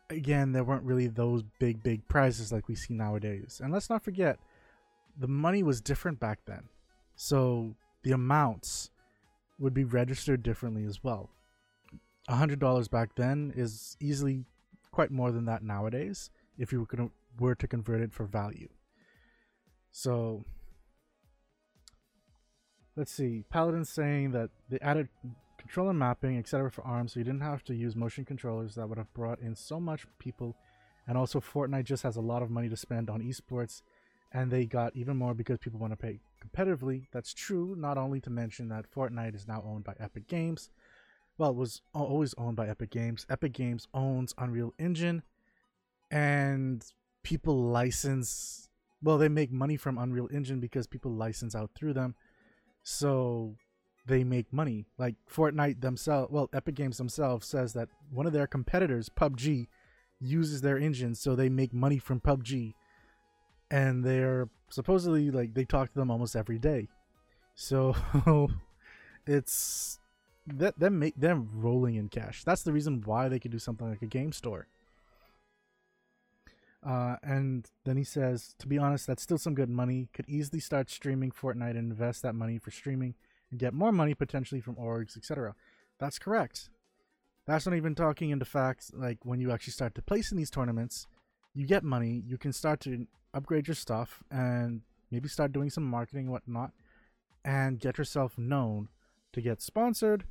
again, 0.10 0.52
there 0.52 0.64
weren't 0.64 0.84
really 0.84 1.08
those 1.08 1.44
big, 1.60 1.82
big 1.84 2.08
prizes 2.08 2.52
like 2.52 2.68
we 2.68 2.76
see 2.76 2.94
nowadays. 2.94 3.62
And 3.64 3.74
let's 3.74 3.90
not 3.90 4.04
forget, 4.04 4.40
the 5.18 5.28
money 5.28 5.64
was 5.64 5.82
different 5.82 6.20
back 6.20 6.40
then. 6.46 6.70
So 7.16 7.76
the 8.04 8.12
amounts 8.12 8.92
would 9.58 9.74
be 9.74 9.84
registered 9.84 10.44
differently 10.44 10.86
as 10.86 11.04
well. 11.04 11.30
$100 12.30 12.90
back 12.90 13.16
then 13.16 13.54
is 13.56 13.96
easily 14.00 14.46
quite 14.92 15.12
more 15.12 15.32
than 15.32 15.46
that 15.46 15.64
nowadays 15.64 16.30
if 16.58 16.72
you 16.72 16.80
were, 16.80 17.10
were 17.40 17.56
to 17.56 17.68
convert 17.68 18.02
it 18.02 18.14
for 18.14 18.26
value. 18.26 18.70
So 19.92 20.44
let's 22.96 23.12
see. 23.12 23.44
Paladin's 23.50 23.90
saying 23.90 24.32
that 24.32 24.50
they 24.70 24.80
added 24.80 25.10
controller 25.66 25.94
mapping, 25.94 26.38
etc. 26.38 26.70
for 26.70 26.84
ARMS, 26.84 27.14
so 27.14 27.20
you 27.20 27.24
didn't 27.24 27.42
have 27.42 27.64
to 27.64 27.74
use 27.74 27.96
motion 27.96 28.24
controllers. 28.24 28.76
That 28.76 28.88
would 28.88 29.00
have 29.00 29.12
brought 29.16 29.40
in 29.40 29.56
so 29.56 29.80
much 29.80 30.06
people. 30.20 30.56
And 31.08 31.18
also, 31.18 31.40
Fortnite 31.40 31.86
just 31.86 32.04
has 32.04 32.18
a 32.18 32.22
lot 32.22 32.44
of 32.44 32.52
money 32.52 32.70
to 32.70 32.78
spend 32.78 33.10
on 33.10 33.22
esports, 33.22 33.82
and 34.32 34.52
they 34.52 34.66
got 34.68 34.96
even 34.96 35.18
more 35.18 35.34
because 35.34 35.58
people 35.58 35.80
want 35.80 35.92
to 35.92 35.98
pay 35.98 36.20
competitively. 36.40 37.08
That's 37.12 37.34
true. 37.34 37.76
Not 37.76 37.98
only 37.98 38.22
to 38.22 38.30
mention 38.30 38.70
that 38.70 38.92
Fortnite 38.92 39.34
is 39.34 39.48
now 39.48 39.64
owned 39.66 39.84
by 39.84 39.96
Epic 40.00 40.28
Games, 40.28 40.70
well, 41.40 41.50
it 41.50 41.56
was 41.56 41.82
always 41.96 42.36
owned 42.38 42.56
by 42.56 42.68
Epic 42.68 42.92
Games. 42.92 43.26
Epic 43.28 43.54
Games 43.54 43.88
owns 43.92 44.36
Unreal 44.38 44.74
Engine, 44.78 45.24
and 46.12 46.86
people 47.24 47.60
license. 47.72 48.70
Well, 49.02 49.18
they 49.18 49.30
make 49.30 49.52
money 49.52 49.78
from 49.78 49.98
Unreal 49.98 50.30
Engine 50.32 50.60
because 50.60 50.86
people 50.86 51.12
license 51.12 51.56
out 51.56 51.72
through 51.76 51.94
them, 51.94 52.14
so 52.84 53.56
they 54.06 54.24
make 54.24 54.52
money. 54.54 54.86
Like 54.98 55.16
Fortnite 55.32 55.82
themselves, 55.82 56.32
well, 56.32 56.50
Epic 56.54 56.76
Games 56.76 56.98
themselves 56.98 57.48
says 57.48 57.74
that 57.74 57.90
one 58.12 58.26
of 58.26 58.34
their 58.34 58.48
competitors, 58.48 59.10
PUBG, 59.10 59.68
uses 60.20 60.62
their 60.62 60.78
engine, 60.78 61.16
so 61.16 61.36
they 61.36 61.50
make 61.50 61.74
money 61.74 61.98
from 61.98 62.20
PUBG, 62.20 62.74
and 63.70 64.04
they're 64.04 64.50
supposedly 64.70 65.32
like 65.32 65.54
they 65.54 65.66
talk 65.66 65.92
to 65.92 66.00
them 66.00 66.12
almost 66.12 66.36
every 66.36 66.60
day. 66.60 66.88
So 67.56 67.96
it's 69.28 70.00
that 70.48 70.80
them 70.80 71.00
make 71.00 71.20
them 71.20 71.50
rolling 71.54 71.96
in 71.96 72.10
cash. 72.10 72.44
That's 72.44 72.64
the 72.64 72.74
reason 72.74 73.02
why 73.04 73.30
they 73.30 73.40
could 73.40 73.52
do 73.52 73.60
something 73.60 73.90
like 73.90 74.02
a 74.02 74.08
game 74.08 74.32
store. 74.32 74.68
Uh, 76.86 77.16
and 77.24 77.68
then 77.84 77.98
he 77.98 78.04
says, 78.04 78.54
to 78.60 78.68
be 78.68 78.78
honest, 78.78 79.08
that's 79.08 79.24
still 79.24 79.40
some 79.40 79.56
good 79.56 79.72
money. 79.72 80.08
Could 80.14 80.30
easily 80.30 80.60
start 80.60 80.92
streaming 80.92 81.32
Fortnite 81.32 81.72
and 81.72 81.92
invest 81.92 82.22
that 82.22 82.36
money 82.36 82.60
for 82.60 82.70
streaming 82.70 83.16
and 83.52 83.60
get 83.60 83.74
more 83.74 83.92
money 83.92 84.14
potentially 84.14 84.62
from 84.62 84.76
orgs, 84.76 85.18
etc. 85.18 85.56
That's 86.00 86.20
correct. 86.20 86.70
That's 87.46 87.66
not 87.66 87.76
even 87.76 87.96
talking 87.96 88.32
into 88.32 88.46
facts 88.46 88.92
like 88.94 89.20
when 89.24 89.40
you 89.40 89.52
actually 89.52 89.74
start 89.74 89.96
to 89.96 90.02
place 90.02 90.32
in 90.32 90.38
these 90.38 90.50
tournaments, 90.50 91.08
you 91.54 91.66
get 91.66 91.84
money, 91.84 92.24
you 92.26 92.38
can 92.38 92.52
start 92.52 92.80
to 92.82 93.08
upgrade 93.34 93.68
your 93.68 93.76
stuff 93.76 94.24
and 94.32 94.82
maybe 95.12 95.30
start 95.30 95.52
doing 95.52 95.70
some 95.70 95.84
marketing 95.84 96.26
and 96.26 96.32
whatnot 96.32 96.72
and 97.44 97.80
get 97.80 97.98
yourself 97.98 98.38
known 98.38 98.90
to 99.34 99.42
get 99.42 99.62
sponsored 99.62 100.26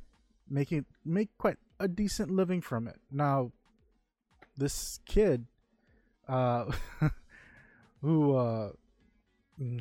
making 0.49 0.85
make 1.03 1.29
quite 1.37 1.57
a 1.79 1.87
decent 1.87 2.31
living 2.31 2.61
from 2.61 2.87
it. 2.87 2.99
Now, 3.11 3.51
this 4.57 4.99
kid, 5.05 5.45
uh, 6.27 6.71
who 8.01 8.35
uh, 8.35 8.71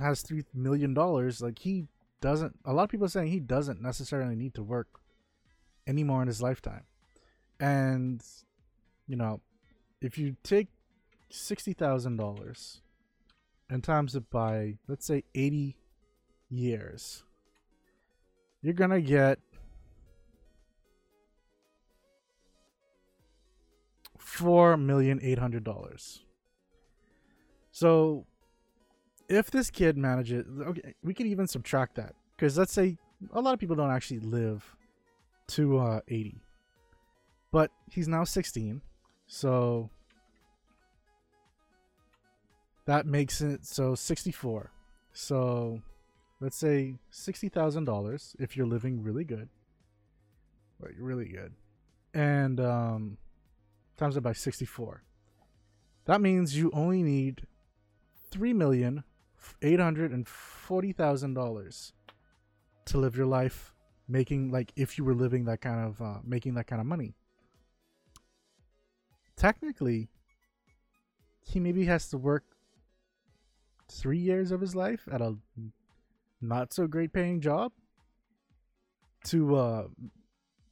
has 0.01 0.23
three 0.23 0.45
million 0.53 0.95
dollars, 0.95 1.41
like 1.41 1.61
he 1.61 1.87
doesn't. 2.25 2.59
A 2.65 2.73
lot 2.73 2.85
of 2.85 2.89
people 2.89 3.05
are 3.05 3.11
saying 3.11 3.29
he 3.29 3.39
doesn't 3.39 3.83
necessarily 3.83 4.35
need 4.35 4.55
to 4.55 4.63
work 4.63 4.89
anymore 5.87 6.23
in 6.23 6.27
his 6.27 6.41
lifetime, 6.41 6.85
and 7.61 8.25
you 9.07 9.15
know, 9.15 9.43
if 10.01 10.17
you 10.17 10.37
take 10.43 10.69
sixty 11.29 11.75
thousand 11.75 12.17
dollars 12.17 12.81
and 13.69 13.85
times 13.85 14.15
it 14.15 14.31
by 14.31 14.79
let's 14.89 15.05
say 15.05 15.25
eighty 15.35 15.77
years, 16.49 17.25
you're 18.63 18.73
gonna 18.73 19.03
get 19.03 19.39
four 24.17 24.79
million 24.79 25.21
eight 25.23 25.39
hundred 25.39 25.63
dollars. 25.63 26.23
So, 27.71 28.25
if 29.29 29.51
this 29.51 29.71
kid 29.71 29.97
manages, 29.97 30.47
okay, 30.61 30.95
we 31.03 31.15
can 31.15 31.27
even 31.27 31.47
subtract 31.47 31.97
that 31.97 32.15
because 32.37 32.59
let's 32.59 32.73
say 32.73 32.97
a 33.33 33.41
lot 33.41 33.55
of 33.55 33.61
people 33.61 33.77
don't 33.77 33.91
actually 33.91 34.21
live 34.21 34.77
to 35.49 35.79
uh, 35.79 36.01
eighty, 36.09 36.43
but 37.53 37.71
he's 37.91 38.09
now 38.09 38.25
sixteen, 38.25 38.83
so 39.27 39.91
that 42.87 43.07
makes 43.07 43.41
it 43.41 43.65
so 43.65 43.95
sixty-four. 43.95 44.71
So, 45.13 45.81
let's 46.41 46.57
say 46.57 46.97
sixty 47.11 47.49
thousand 47.49 47.85
dollars 47.85 48.35
if 48.39 48.57
you're 48.57 48.67
living 48.67 49.03
really 49.03 49.25
good, 49.25 49.49
like 50.81 50.95
really 50.99 51.29
good, 51.29 51.53
and 52.13 52.61
um 52.61 53.19
times 53.97 54.17
it 54.17 54.23
by 54.23 54.33
64. 54.33 55.03
That 56.07 56.21
means 56.21 56.57
you 56.57 56.71
only 56.75 57.03
need 57.03 57.47
three 58.31 58.53
million 58.53 59.05
eight 59.63 59.81
hundred 59.81 60.13
and 60.13 60.27
forty 60.29 60.93
thousand 60.93 61.35
dollars 61.35 61.93
to 62.87 62.99
live 62.99 63.17
your 63.17 63.27
life 63.27 63.73
making 64.09 64.51
like 64.51 64.73
if 64.77 64.99
you 64.99 65.05
were 65.05 65.15
living 65.15 65.45
that 65.45 65.61
kind 65.61 65.87
of 65.87 66.01
uh, 66.01 66.19
making 66.25 66.55
that 66.55 66.67
kind 66.67 66.81
of 66.81 66.87
money 66.87 67.15
technically 69.37 70.09
he 71.43 71.59
maybe 71.59 71.85
has 71.87 72.09
to 72.09 72.19
work 72.19 72.45
three 73.91 74.19
years 74.19 74.51
of 74.51 74.61
his 74.61 74.75
life 74.75 75.09
at 75.11 75.21
a 75.21 75.35
not 76.41 76.73
so 76.73 76.87
great 76.87 77.13
paying 77.13 77.41
job 77.41 77.73
to 79.25 79.57
uh 79.57 79.87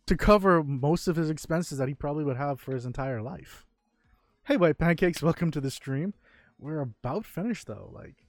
to 0.07 0.17
cover 0.17 0.63
most 0.63 1.09
of 1.09 1.17
his 1.17 1.31
expenses 1.31 1.79
that 1.79 1.89
he 1.89 1.95
probably 1.95 2.25
would 2.25 2.37
have 2.37 2.61
for 2.61 2.73
his 2.73 2.85
entire 2.85 3.23
life. 3.23 3.65
Hey, 4.45 4.57
White 4.57 4.79
Pancakes, 4.79 5.23
welcome 5.23 5.51
to 5.53 5.61
the 5.61 5.71
stream. 5.71 6.15
We're 6.59 6.81
about 6.81 7.25
finished 7.25 7.67
though. 7.67 7.91
Like, 7.95 8.27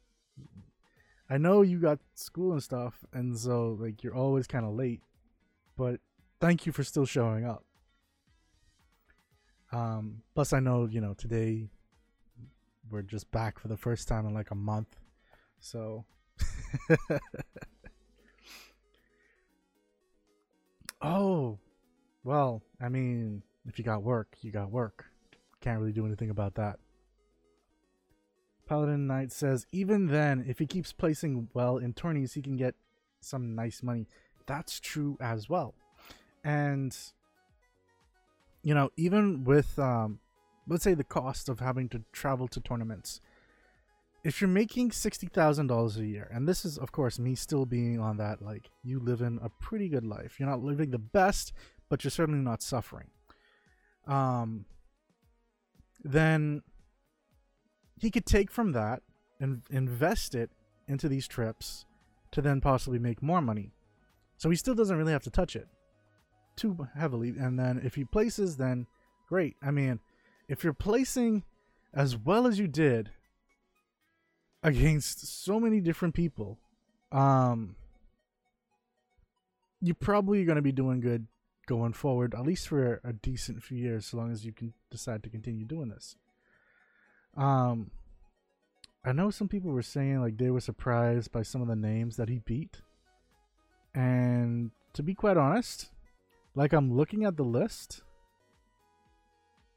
I 1.29 1.37
know 1.37 1.61
you 1.61 1.79
got 1.79 1.99
school 2.15 2.51
and 2.51 2.61
stuff, 2.61 3.05
and 3.13 3.37
so 3.37 3.77
like 3.79 4.03
you're 4.03 4.15
always 4.15 4.45
kind 4.47 4.65
of 4.65 4.73
late, 4.73 5.01
but 5.77 5.99
thank 6.39 6.65
you 6.65 6.71
for 6.71 6.83
still 6.83 7.05
showing 7.05 7.45
up. 7.45 7.63
Um, 9.71 10.21
plus, 10.35 10.53
I 10.53 10.59
know 10.59 10.85
you 10.85 11.01
know 11.01 11.13
today 11.13 11.69
we're 12.89 13.01
just 13.01 13.31
back 13.31 13.57
for 13.59 13.67
the 13.67 13.77
first 13.77 14.07
time 14.07 14.25
in 14.25 14.33
like 14.33 14.51
a 14.51 14.55
month, 14.55 14.95
so. 15.59 16.05
oh, 21.01 21.57
well, 22.23 22.61
I 22.81 22.89
mean, 22.89 23.43
if 23.65 23.79
you 23.79 23.85
got 23.85 24.03
work, 24.03 24.35
you 24.41 24.51
got 24.51 24.71
work. 24.71 25.05
Can't 25.61 25.79
really 25.79 25.93
do 25.93 26.05
anything 26.05 26.29
about 26.29 26.55
that. 26.55 26.79
Paladin 28.73 29.05
Knight 29.05 29.31
says, 29.31 29.67
even 29.71 30.07
then, 30.07 30.43
if 30.47 30.57
he 30.57 30.65
keeps 30.65 30.91
placing 30.91 31.47
well 31.53 31.77
in 31.77 31.93
tourneys, 31.93 32.33
he 32.33 32.41
can 32.41 32.57
get 32.57 32.73
some 33.21 33.53
nice 33.53 33.83
money. 33.83 34.07
That's 34.47 34.79
true 34.79 35.15
as 35.21 35.47
well. 35.47 35.75
And 36.43 36.97
you 38.63 38.73
know, 38.73 38.89
even 38.97 39.43
with 39.43 39.77
um 39.77 40.17
let's 40.67 40.83
say 40.83 40.95
the 40.95 41.03
cost 41.03 41.49
of 41.49 41.59
having 41.59 41.87
to 41.89 42.01
travel 42.13 42.47
to 42.47 42.59
tournaments, 42.59 43.21
if 44.23 44.41
you're 44.41 44.47
making 44.47 44.89
$60,000 44.89 45.97
a 45.97 46.05
year, 46.07 46.27
and 46.33 46.47
this 46.47 46.65
is, 46.65 46.79
of 46.79 46.91
course, 46.91 47.19
me 47.19 47.35
still 47.35 47.67
being 47.67 47.99
on 47.99 48.17
that, 48.17 48.41
like, 48.41 48.71
you 48.81 48.99
live 48.99 49.21
in 49.21 49.37
a 49.43 49.49
pretty 49.49 49.87
good 49.87 50.05
life. 50.05 50.39
You're 50.39 50.49
not 50.49 50.63
living 50.63 50.89
the 50.89 50.97
best, 50.97 51.53
but 51.89 52.03
you're 52.03 52.11
certainly 52.11 52.39
not 52.39 52.63
suffering. 52.63 53.09
Um, 54.07 54.65
then 56.03 56.63
he 58.03 58.11
could 58.11 58.25
take 58.25 58.51
from 58.51 58.71
that 58.73 59.01
and 59.39 59.61
invest 59.69 60.35
it 60.35 60.51
into 60.87 61.07
these 61.07 61.27
trips 61.27 61.85
to 62.31 62.41
then 62.41 62.61
possibly 62.61 62.99
make 62.99 63.21
more 63.21 63.41
money. 63.41 63.71
So 64.37 64.49
he 64.49 64.55
still 64.55 64.75
doesn't 64.75 64.97
really 64.97 65.11
have 65.11 65.23
to 65.23 65.29
touch 65.29 65.55
it 65.55 65.67
too 66.55 66.87
heavily. 66.95 67.29
And 67.29 67.57
then 67.57 67.81
if 67.83 67.95
he 67.95 68.05
places, 68.05 68.57
then 68.57 68.87
great. 69.27 69.55
I 69.61 69.71
mean, 69.71 69.99
if 70.47 70.63
you're 70.63 70.73
placing 70.73 71.43
as 71.93 72.17
well 72.17 72.47
as 72.47 72.59
you 72.59 72.67
did 72.67 73.11
against 74.61 75.43
so 75.43 75.59
many 75.59 75.79
different 75.79 76.13
people, 76.13 76.59
um, 77.11 77.75
you're 79.81 79.95
probably 79.95 80.45
going 80.45 80.55
to 80.55 80.61
be 80.61 80.71
doing 80.71 80.99
good 80.99 81.27
going 81.65 81.93
forward, 81.93 82.33
at 82.33 82.43
least 82.43 82.67
for 82.67 82.99
a 83.03 83.13
decent 83.13 83.63
few 83.63 83.77
years, 83.77 84.07
so 84.07 84.17
long 84.17 84.31
as 84.31 84.45
you 84.45 84.51
can 84.51 84.73
decide 84.89 85.23
to 85.23 85.29
continue 85.29 85.65
doing 85.65 85.89
this. 85.89 86.15
Um, 87.35 87.91
I 89.05 89.11
know 89.11 89.31
some 89.31 89.47
people 89.47 89.71
were 89.71 89.81
saying 89.81 90.21
like 90.21 90.37
they 90.37 90.49
were 90.49 90.59
surprised 90.59 91.31
by 91.31 91.41
some 91.41 91.61
of 91.61 91.67
the 91.67 91.75
names 91.75 92.15
that 92.17 92.29
he 92.29 92.39
beat, 92.39 92.81
and 93.93 94.71
to 94.93 95.03
be 95.03 95.13
quite 95.13 95.37
honest, 95.37 95.89
like 96.55 96.73
I'm 96.73 96.95
looking 96.95 97.25
at 97.25 97.35
the 97.35 97.43
list, 97.43 98.03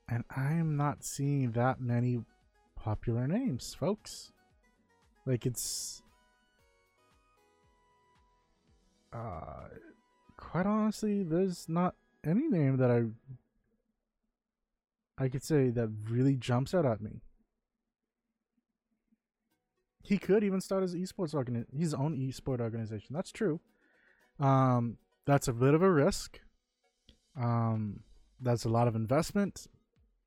and 0.08 0.24
I 0.34 0.52
am 0.52 0.76
not 0.76 1.04
seeing 1.04 1.52
that 1.52 1.80
many 1.80 2.20
popular 2.76 3.26
names, 3.26 3.74
folks. 3.74 4.32
Like 5.24 5.44
it's 5.44 6.02
uh 9.12 9.68
quite 10.36 10.66
honestly, 10.66 11.22
there's 11.22 11.68
not 11.68 11.94
any 12.24 12.48
name 12.48 12.76
that 12.76 12.90
I 12.90 13.06
I 15.18 15.28
could 15.28 15.42
say 15.42 15.70
that 15.70 15.88
really 16.08 16.36
jumps 16.36 16.74
out 16.74 16.84
at 16.84 17.00
me. 17.00 17.22
He 20.06 20.18
could 20.18 20.44
even 20.44 20.60
start 20.60 20.82
his 20.82 20.94
esports 20.94 21.34
organ 21.34 21.66
his 21.76 21.92
own 21.92 22.16
esport 22.16 22.60
organization. 22.60 23.14
That's 23.14 23.32
true. 23.32 23.60
Um, 24.38 24.98
that's 25.26 25.48
a 25.48 25.52
bit 25.52 25.74
of 25.74 25.82
a 25.82 25.90
risk. 25.90 26.40
Um, 27.38 28.00
that's 28.40 28.64
a 28.64 28.68
lot 28.68 28.86
of 28.86 28.94
investment, 28.94 29.66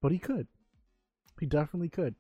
but 0.02 0.12
he 0.12 0.20
could. 0.20 0.48
He 1.40 1.46
definitely 1.46 1.90
could. 1.90 2.16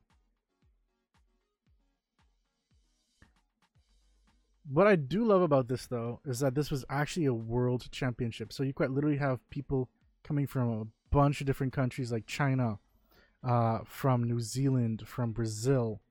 what 4.71 4.85
I 4.85 4.95
do 4.95 5.25
love 5.25 5.41
about 5.41 5.67
this 5.67 5.87
though 5.87 6.21
is 6.25 6.39
that 6.39 6.53
this 6.53 6.69
was 6.69 6.85
actually 6.89 7.25
a 7.25 7.33
world 7.33 7.89
championship. 7.91 8.53
So 8.53 8.63
you 8.63 8.73
quite 8.73 8.91
literally 8.91 9.17
have 9.17 9.47
people 9.49 9.89
coming 10.23 10.45
from 10.45 10.69
a 10.69 10.85
bunch 11.11 11.41
of 11.41 11.47
different 11.47 11.73
countries 11.73 12.11
like 12.11 12.27
China, 12.27 12.77
uh, 13.43 13.79
from 13.85 14.23
New 14.23 14.39
Zealand, 14.39 15.07
from 15.07 15.31
Brazil, 15.31 16.01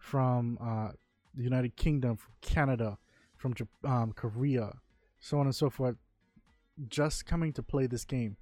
from 0.00 0.58
uh, 0.60 0.88
the 1.34 1.44
United 1.44 1.76
Kingdom, 1.76 2.16
from 2.16 2.32
Canada, 2.40 2.98
from 3.36 3.54
um, 3.84 4.12
Korea, 4.12 4.72
so 5.20 5.38
on 5.38 5.46
and 5.46 5.54
so 5.54 5.70
forth, 5.70 5.96
just 6.88 7.26
coming 7.26 7.52
to 7.52 7.62
play 7.62 7.86
this 7.86 8.04
game. 8.04 8.36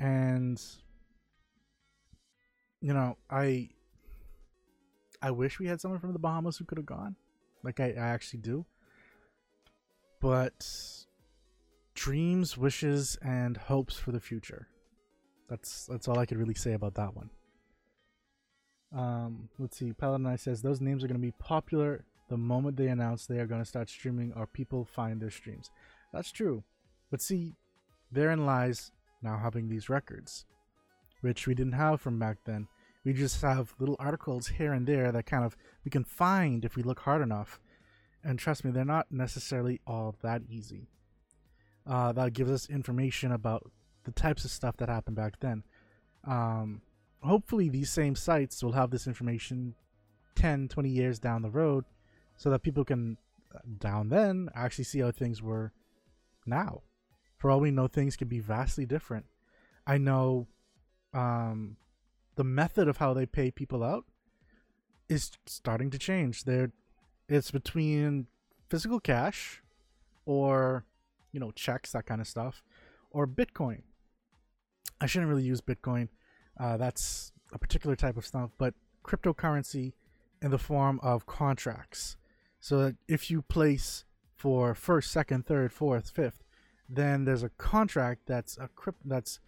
And 0.00 0.60
you 2.80 2.92
know, 2.92 3.16
I 3.30 3.68
I 5.22 5.30
wish 5.30 5.60
we 5.60 5.68
had 5.68 5.80
someone 5.80 6.00
from 6.00 6.12
the 6.12 6.18
Bahamas 6.18 6.56
who 6.56 6.64
could 6.64 6.78
have 6.78 6.86
gone 6.86 7.16
like 7.62 7.80
I, 7.80 7.94
I 7.96 8.08
actually 8.08 8.40
do. 8.40 8.66
But 10.20 10.66
dreams, 11.94 12.56
wishes, 12.56 13.18
and 13.22 13.56
hopes 13.56 13.96
for 13.96 14.12
the 14.12 14.20
future. 14.20 14.68
That's 15.48 15.86
that's 15.86 16.08
all 16.08 16.18
I 16.18 16.26
could 16.26 16.38
really 16.38 16.54
say 16.54 16.72
about 16.72 16.94
that 16.94 17.14
one. 17.14 17.30
Um, 18.94 19.48
let's 19.58 19.76
see. 19.76 19.92
Paladin 19.92 20.26
I 20.26 20.36
says 20.36 20.62
those 20.62 20.80
names 20.80 21.02
are 21.02 21.08
going 21.08 21.20
to 21.20 21.26
be 21.26 21.32
popular 21.32 22.04
the 22.28 22.36
moment 22.36 22.76
they 22.76 22.88
announce 22.88 23.26
they 23.26 23.38
are 23.38 23.46
going 23.46 23.60
to 23.60 23.68
start 23.68 23.90
streaming 23.90 24.32
or 24.34 24.46
people 24.46 24.84
find 24.84 25.20
their 25.20 25.30
streams. 25.30 25.70
That's 26.12 26.30
true. 26.30 26.62
But 27.10 27.20
see, 27.20 27.54
therein 28.10 28.46
lies 28.46 28.92
now 29.22 29.38
having 29.38 29.68
these 29.68 29.88
records, 29.88 30.46
which 31.20 31.46
we 31.46 31.54
didn't 31.54 31.72
have 31.72 32.00
from 32.00 32.18
back 32.18 32.38
then. 32.44 32.68
We 33.04 33.12
just 33.12 33.42
have 33.42 33.74
little 33.78 33.96
articles 33.98 34.46
here 34.46 34.72
and 34.72 34.86
there 34.86 35.12
that 35.12 35.26
kind 35.26 35.44
of 35.44 35.56
we 35.84 35.90
can 35.90 36.04
find 36.04 36.64
if 36.64 36.76
we 36.76 36.82
look 36.82 37.00
hard 37.00 37.20
enough. 37.20 37.60
And 38.22 38.38
trust 38.38 38.64
me, 38.64 38.70
they're 38.70 38.84
not 38.84 39.06
necessarily 39.10 39.80
all 39.86 40.14
that 40.22 40.42
easy. 40.48 40.88
Uh, 41.86 42.12
that 42.12 42.32
gives 42.32 42.50
us 42.50 42.70
information 42.70 43.32
about 43.32 43.70
the 44.04 44.12
types 44.12 44.44
of 44.46 44.50
stuff 44.50 44.78
that 44.78 44.88
happened 44.88 45.16
back 45.16 45.40
then. 45.40 45.62
Um, 46.26 46.80
hopefully, 47.24 47.68
these 47.68 47.90
same 47.90 48.14
sites 48.14 48.62
will 48.62 48.72
have 48.72 48.90
this 48.90 49.06
information 49.06 49.74
10, 50.36 50.68
20 50.68 50.88
years 50.88 51.18
down 51.18 51.42
the 51.42 51.50
road 51.50 51.84
so 52.36 52.50
that 52.50 52.62
people 52.62 52.84
can, 52.84 53.16
uh, 53.54 53.58
down 53.78 54.08
then, 54.08 54.48
actually 54.54 54.84
see 54.84 55.00
how 55.00 55.10
things 55.10 55.42
were 55.42 55.72
now. 56.46 56.82
For 57.36 57.50
all 57.50 57.60
we 57.60 57.70
know, 57.70 57.86
things 57.86 58.16
could 58.16 58.28
be 58.28 58.40
vastly 58.40 58.86
different. 58.86 59.26
I 59.86 59.98
know 59.98 60.48
um, 61.12 61.76
the 62.36 62.44
method 62.44 62.88
of 62.88 62.96
how 62.98 63.14
they 63.14 63.26
pay 63.26 63.50
people 63.50 63.82
out 63.82 64.04
is 65.08 65.32
starting 65.46 65.90
to 65.90 65.98
change. 65.98 66.44
They're 66.44 66.72
it's 67.28 67.50
between 67.50 68.26
physical 68.68 69.00
cash 69.00 69.62
or 70.26 70.84
you 71.32 71.40
know 71.40 71.50
checks 71.52 71.92
that 71.92 72.06
kind 72.06 72.20
of 72.20 72.26
stuff 72.26 72.62
or 73.10 73.26
Bitcoin. 73.26 73.82
I 75.00 75.06
shouldn't 75.06 75.28
really 75.28 75.42
use 75.42 75.60
Bitcoin. 75.60 76.08
Uh, 76.58 76.76
that's 76.76 77.32
a 77.52 77.58
particular 77.58 77.96
type 77.96 78.16
of 78.16 78.26
stuff, 78.26 78.50
but 78.58 78.74
cryptocurrency 79.04 79.92
in 80.40 80.50
the 80.50 80.58
form 80.58 81.00
of 81.02 81.26
contracts. 81.26 82.16
So 82.60 82.78
that 82.78 82.96
if 83.08 83.30
you 83.30 83.42
place 83.42 84.04
for 84.36 84.74
first, 84.74 85.10
second, 85.10 85.46
third, 85.46 85.72
fourth, 85.72 86.10
fifth, 86.10 86.42
then 86.88 87.24
there's 87.24 87.42
a 87.42 87.48
contract 87.50 88.22
that's 88.26 88.56
a 88.58 88.68
crypt 88.68 89.00
that's 89.04 89.40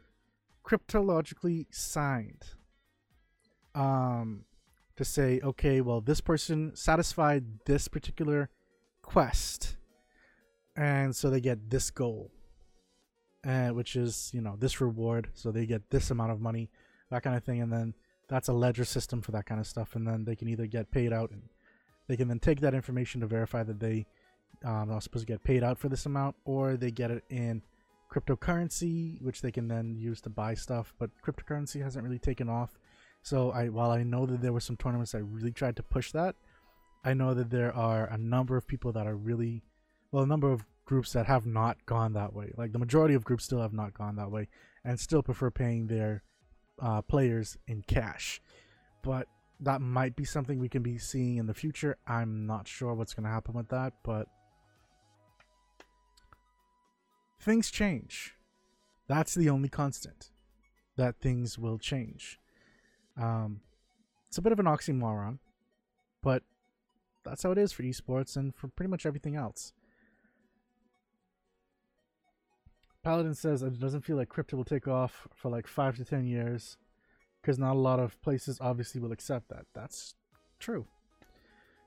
cryptologically 0.65 1.67
signed 1.71 2.45
um, 3.75 4.45
to 4.97 5.05
say, 5.05 5.41
okay, 5.43 5.81
well, 5.81 6.01
this 6.01 6.21
person 6.21 6.75
satisfied 6.75 7.45
this 7.67 7.89
particular 7.89 8.49
quest, 9.03 9.77
and 10.75 11.15
so 11.15 11.31
they 11.31 11.41
get 11.41 11.71
this 11.71 11.91
goal, 11.91 12.33
and 13.45 13.77
which 13.77 13.95
is 13.97 14.31
you 14.33 14.41
know 14.41 14.57
this 14.59 14.81
reward, 14.81 15.29
so 15.35 15.53
they 15.53 15.67
get 15.67 15.91
this 15.91 16.11
amount 16.11 16.33
of 16.33 16.41
money, 16.41 16.71
that 17.11 17.23
kind 17.23 17.37
of 17.37 17.45
thing, 17.45 17.61
and 17.61 17.73
then 17.73 17.95
that's 18.29 18.49
a 18.49 18.53
ledger 18.53 18.85
system 18.85 19.23
for 19.23 19.33
that 19.33 19.47
kind 19.47 19.61
of 19.61 19.67
stuff, 19.67 19.95
and 19.95 20.07
then 20.07 20.25
they 20.25 20.37
can 20.37 20.49
either 20.49 20.67
get 20.67 20.91
paid 20.91 21.13
out, 21.13 21.31
and 21.31 21.43
they 22.09 22.17
can 22.17 22.29
then 22.29 22.41
take 22.41 22.61
that 22.61 22.75
information 22.75 23.21
to 23.21 23.27
verify 23.27 23.63
that 23.63 23.81
they 23.81 24.07
um, 24.65 24.91
are 24.91 25.01
supposed 25.01 25.27
to 25.27 25.33
get 25.33 25.45
paid 25.45 25.63
out 25.63 25.79
for 25.79 25.89
this 25.89 26.07
amount, 26.07 26.37
or 26.45 26.77
they 26.77 26.91
get 26.91 27.11
it 27.11 27.25
in 27.31 27.63
cryptocurrency, 28.13 29.21
which 29.23 29.43
they 29.43 29.51
can 29.51 29.69
then 29.69 29.97
use 29.97 30.21
to 30.21 30.31
buy 30.31 30.55
stuff. 30.55 30.95
But 30.99 31.11
cryptocurrency 31.25 31.83
hasn't 31.83 32.05
really 32.05 32.19
taken 32.19 32.49
off 32.49 32.79
so 33.27 33.51
I 33.51 33.71
while 33.71 33.91
I 33.91 34.05
know 34.05 34.25
that 34.25 34.41
there 34.41 34.53
were 34.53 34.61
some 34.61 34.77
tournaments 34.77 35.11
that 35.11 35.25
really 35.25 35.51
tried 35.51 35.75
to 35.77 35.83
push 35.83 36.13
that, 36.13 36.37
I 37.05 37.13
know 37.13 37.35
that 37.35 37.51
there 37.51 37.75
are 37.75 38.07
a 38.07 38.17
number 38.17 38.57
of 38.57 38.69
people 38.69 38.93
that 38.93 39.09
are 39.09 39.17
really 39.17 39.65
well, 40.13 40.23
a 40.23 40.29
number 40.29 40.53
of 40.53 40.65
groups 40.85 41.13
that 41.15 41.27
have 41.27 41.45
not 41.45 41.85
gone 41.87 42.13
that 42.13 42.33
way. 42.33 42.53
Like 42.57 42.71
the 42.71 42.79
majority 42.79 43.15
of 43.15 43.25
groups 43.25 43.43
still 43.43 43.61
have 43.61 43.73
not 43.73 43.95
gone 43.95 44.15
that 44.15 44.31
way 44.31 44.47
and 44.85 45.01
still 45.01 45.25
prefer 45.25 45.51
paying 45.51 45.89
their 45.89 46.23
uh, 46.81 47.03
players 47.03 47.57
in 47.67 47.83
cash. 47.83 48.41
But 49.03 49.29
that 49.61 49.81
might 49.81 50.17
be 50.17 50.25
something 50.25 50.59
we 50.59 50.69
can 50.69 50.83
be 50.83 50.99
seeing 50.99 51.37
in 51.37 51.47
the 51.47 51.55
future. 51.55 51.97
I'm 52.07 52.47
not 52.47 52.69
sure 52.69 52.95
what's 52.95 53.15
going 53.15 53.25
to 53.25 53.31
happen 53.31 53.55
with 53.55 53.69
that, 53.69 53.95
but 54.03 54.27
things 57.41 57.71
change. 57.71 58.35
That's 59.09 59.35
the 59.35 59.49
only 59.49 59.69
constant. 59.69 60.31
That 60.97 61.21
things 61.21 61.59
will 61.59 61.79
change. 61.79 62.39
Um, 63.21 63.61
it's 64.29 64.39
a 64.39 64.43
bit 64.43 64.53
of 64.53 64.59
an 64.59 64.67
oxymoron, 64.67 65.39
but 66.23 66.43
that's 67.25 67.43
how 67.43 67.51
it 67.53 67.59
is 67.59 67.73
for 67.73 67.83
esports 67.83 68.37
and 68.37 68.55
for 68.55 68.69
pretty 68.69 68.91
much 68.91 69.07
everything 69.07 69.37
else. 69.37 69.73
Paladin 73.07 73.37
says 73.37 73.63
it 73.63 73.79
doesn't 73.79 74.01
feel 74.01 74.17
like 74.17 74.29
crypto 74.29 74.57
will 74.57 74.65
take 74.65 74.89
off 74.89 75.29
for 75.33 75.49
like 75.49 75.69
five 75.69 75.97
to 75.97 76.05
ten 76.05 76.27
years 76.27 76.77
because 77.41 77.57
not 77.57 77.77
a 77.77 77.79
lot 77.79 78.01
of 78.01 78.21
places 78.21 78.59
obviously 78.61 79.01
will 79.01 79.13
accept 79.13 79.49
that. 79.49 79.65
That's 79.75 80.17
true. 80.59 80.89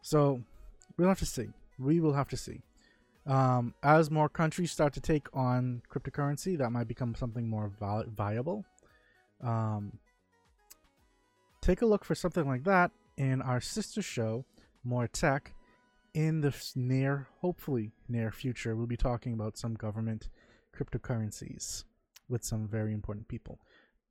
So 0.02 0.42
we'll 0.96 1.10
have 1.10 1.20
to 1.20 1.26
see. 1.26 1.50
We 1.78 2.00
will 2.00 2.14
have 2.14 2.30
to 2.30 2.38
see. 2.38 2.62
Um, 3.28 3.74
as 3.84 4.10
more 4.10 4.30
countries 4.30 4.72
start 4.72 4.94
to 4.94 5.02
take 5.02 5.28
on 5.34 5.82
cryptocurrency, 5.94 6.58
that 6.58 6.72
might 6.72 6.88
become 6.88 7.14
something 7.16 7.50
more 7.50 7.68
vi- 7.68 8.06
viable. 8.16 8.64
Um, 9.44 10.00
take 11.60 11.82
a 11.82 11.86
look 11.86 12.06
for 12.06 12.16
something 12.16 12.48
like 12.48 12.64
that 12.64 12.92
in 13.18 13.42
our 13.42 13.60
sister 13.60 14.02
show, 14.02 14.46
More 14.86 15.10
Tech. 15.10 15.54
In 16.14 16.40
the 16.40 16.56
near, 16.78 17.28
hopefully 17.42 17.92
near 18.08 18.32
future, 18.32 18.74
we'll 18.74 18.88
be 18.88 18.96
talking 18.96 19.34
about 19.34 19.58
some 19.58 19.74
government 19.74 20.30
cryptocurrencies 20.80 21.84
with 22.28 22.44
some 22.44 22.68
very 22.68 22.94
important 22.94 23.28
people. 23.28 23.60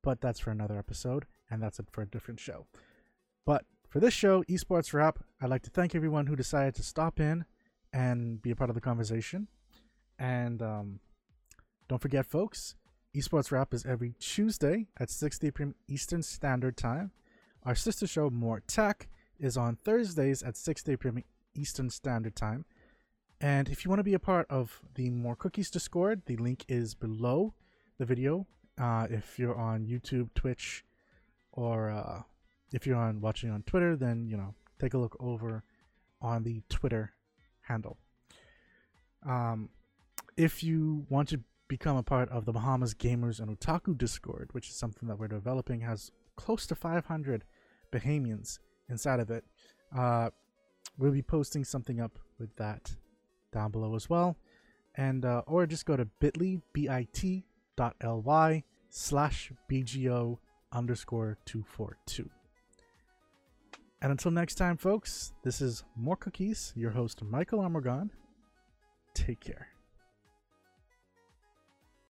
But 0.03 0.21
that's 0.21 0.39
for 0.39 0.51
another 0.51 0.77
episode, 0.77 1.25
and 1.49 1.61
that's 1.61 1.79
it 1.79 1.87
for 1.91 2.01
a 2.01 2.07
different 2.07 2.39
show. 2.39 2.67
But 3.45 3.65
for 3.89 3.99
this 3.99 4.13
show, 4.13 4.43
Esports 4.43 4.93
Wrap, 4.93 5.19
I'd 5.41 5.49
like 5.49 5.63
to 5.63 5.69
thank 5.69 5.95
everyone 5.95 6.27
who 6.27 6.35
decided 6.35 6.75
to 6.75 6.83
stop 6.83 7.19
in 7.19 7.45
and 7.91 8.41
be 8.41 8.51
a 8.51 8.55
part 8.55 8.69
of 8.69 8.75
the 8.75 8.81
conversation. 8.81 9.47
And 10.17 10.61
um, 10.61 10.99
don't 11.87 12.01
forget, 12.01 12.25
folks, 12.25 12.75
Esports 13.15 13.51
Wrap 13.51 13.73
is 13.73 13.85
every 13.85 14.13
Tuesday 14.19 14.87
at 14.99 15.09
6 15.09 15.39
p.m. 15.39 15.75
Eastern 15.87 16.21
Standard 16.21 16.77
Time. 16.77 17.11
Our 17.63 17.75
sister 17.75 18.05
show, 18.05 18.29
More 18.29 18.61
Tech, 18.67 19.09
is 19.39 19.57
on 19.57 19.75
Thursdays 19.75 20.43
at 20.43 20.55
6 20.55 20.83
p.m. 20.83 21.23
Eastern 21.55 21.89
Standard 21.89 22.35
Time. 22.35 22.65
And 23.41 23.69
if 23.69 23.85
you 23.85 23.89
want 23.89 23.99
to 23.99 24.03
be 24.03 24.13
a 24.13 24.19
part 24.19 24.47
of 24.49 24.81
the 24.95 25.09
More 25.09 25.35
Cookies 25.35 25.69
Discord, 25.69 26.23
the 26.25 26.35
link 26.37 26.65
is 26.67 26.93
below 26.93 27.53
the 27.97 28.05
video. 28.05 28.47
Uh, 28.77 29.07
if 29.09 29.39
you're 29.39 29.57
on 29.57 29.85
YouTube, 29.85 30.29
Twitch, 30.35 30.83
or 31.53 31.89
uh, 31.89 32.23
if 32.73 32.85
you're 32.85 32.97
on 32.97 33.21
watching 33.21 33.49
on 33.49 33.63
Twitter, 33.63 33.95
then 33.95 34.27
you 34.27 34.35
know 34.35 34.55
take 34.79 34.93
a 34.93 34.97
look 34.97 35.15
over 35.19 35.63
on 36.21 36.43
the 36.43 36.61
Twitter 36.69 37.13
handle. 37.61 37.97
Um, 39.25 39.69
if 40.35 40.63
you 40.63 41.05
want 41.09 41.29
to 41.29 41.41
become 41.67 41.95
a 41.95 42.03
part 42.03 42.29
of 42.29 42.45
the 42.45 42.51
Bahamas 42.51 42.93
Gamers 42.93 43.39
and 43.39 43.57
Otaku 43.57 43.97
Discord, 43.97 44.49
which 44.51 44.69
is 44.69 44.75
something 44.75 45.07
that 45.07 45.17
we're 45.17 45.27
developing, 45.27 45.81
has 45.81 46.11
close 46.35 46.65
to 46.67 46.75
500 46.75 47.43
Bahamians 47.91 48.59
inside 48.89 49.19
of 49.19 49.29
it. 49.29 49.45
Uh, 49.95 50.29
we'll 50.97 51.11
be 51.11 51.21
posting 51.21 51.63
something 51.63 51.99
up 51.99 52.17
with 52.39 52.55
that 52.55 52.95
down 53.51 53.71
below 53.71 53.95
as 53.95 54.09
well. 54.09 54.37
And 54.95 55.25
uh, 55.25 55.43
or 55.47 55.65
just 55.65 55.85
go 55.85 55.95
to 55.95 56.05
bit.ly, 56.05 56.59
B-I-T 56.73 57.45
dot 57.75 57.95
L-Y 58.01 58.63
slash 58.89 59.51
BGO 59.69 60.37
underscore 60.71 61.37
242. 61.45 62.29
And 64.01 64.11
until 64.11 64.31
next 64.31 64.55
time, 64.55 64.77
folks, 64.77 65.33
this 65.43 65.61
is 65.61 65.83
More 65.95 66.15
Cookies, 66.15 66.73
your 66.75 66.91
host, 66.91 67.21
Michael 67.23 67.59
Amargon. 67.59 68.09
Take 69.13 69.41
care. 69.41 69.67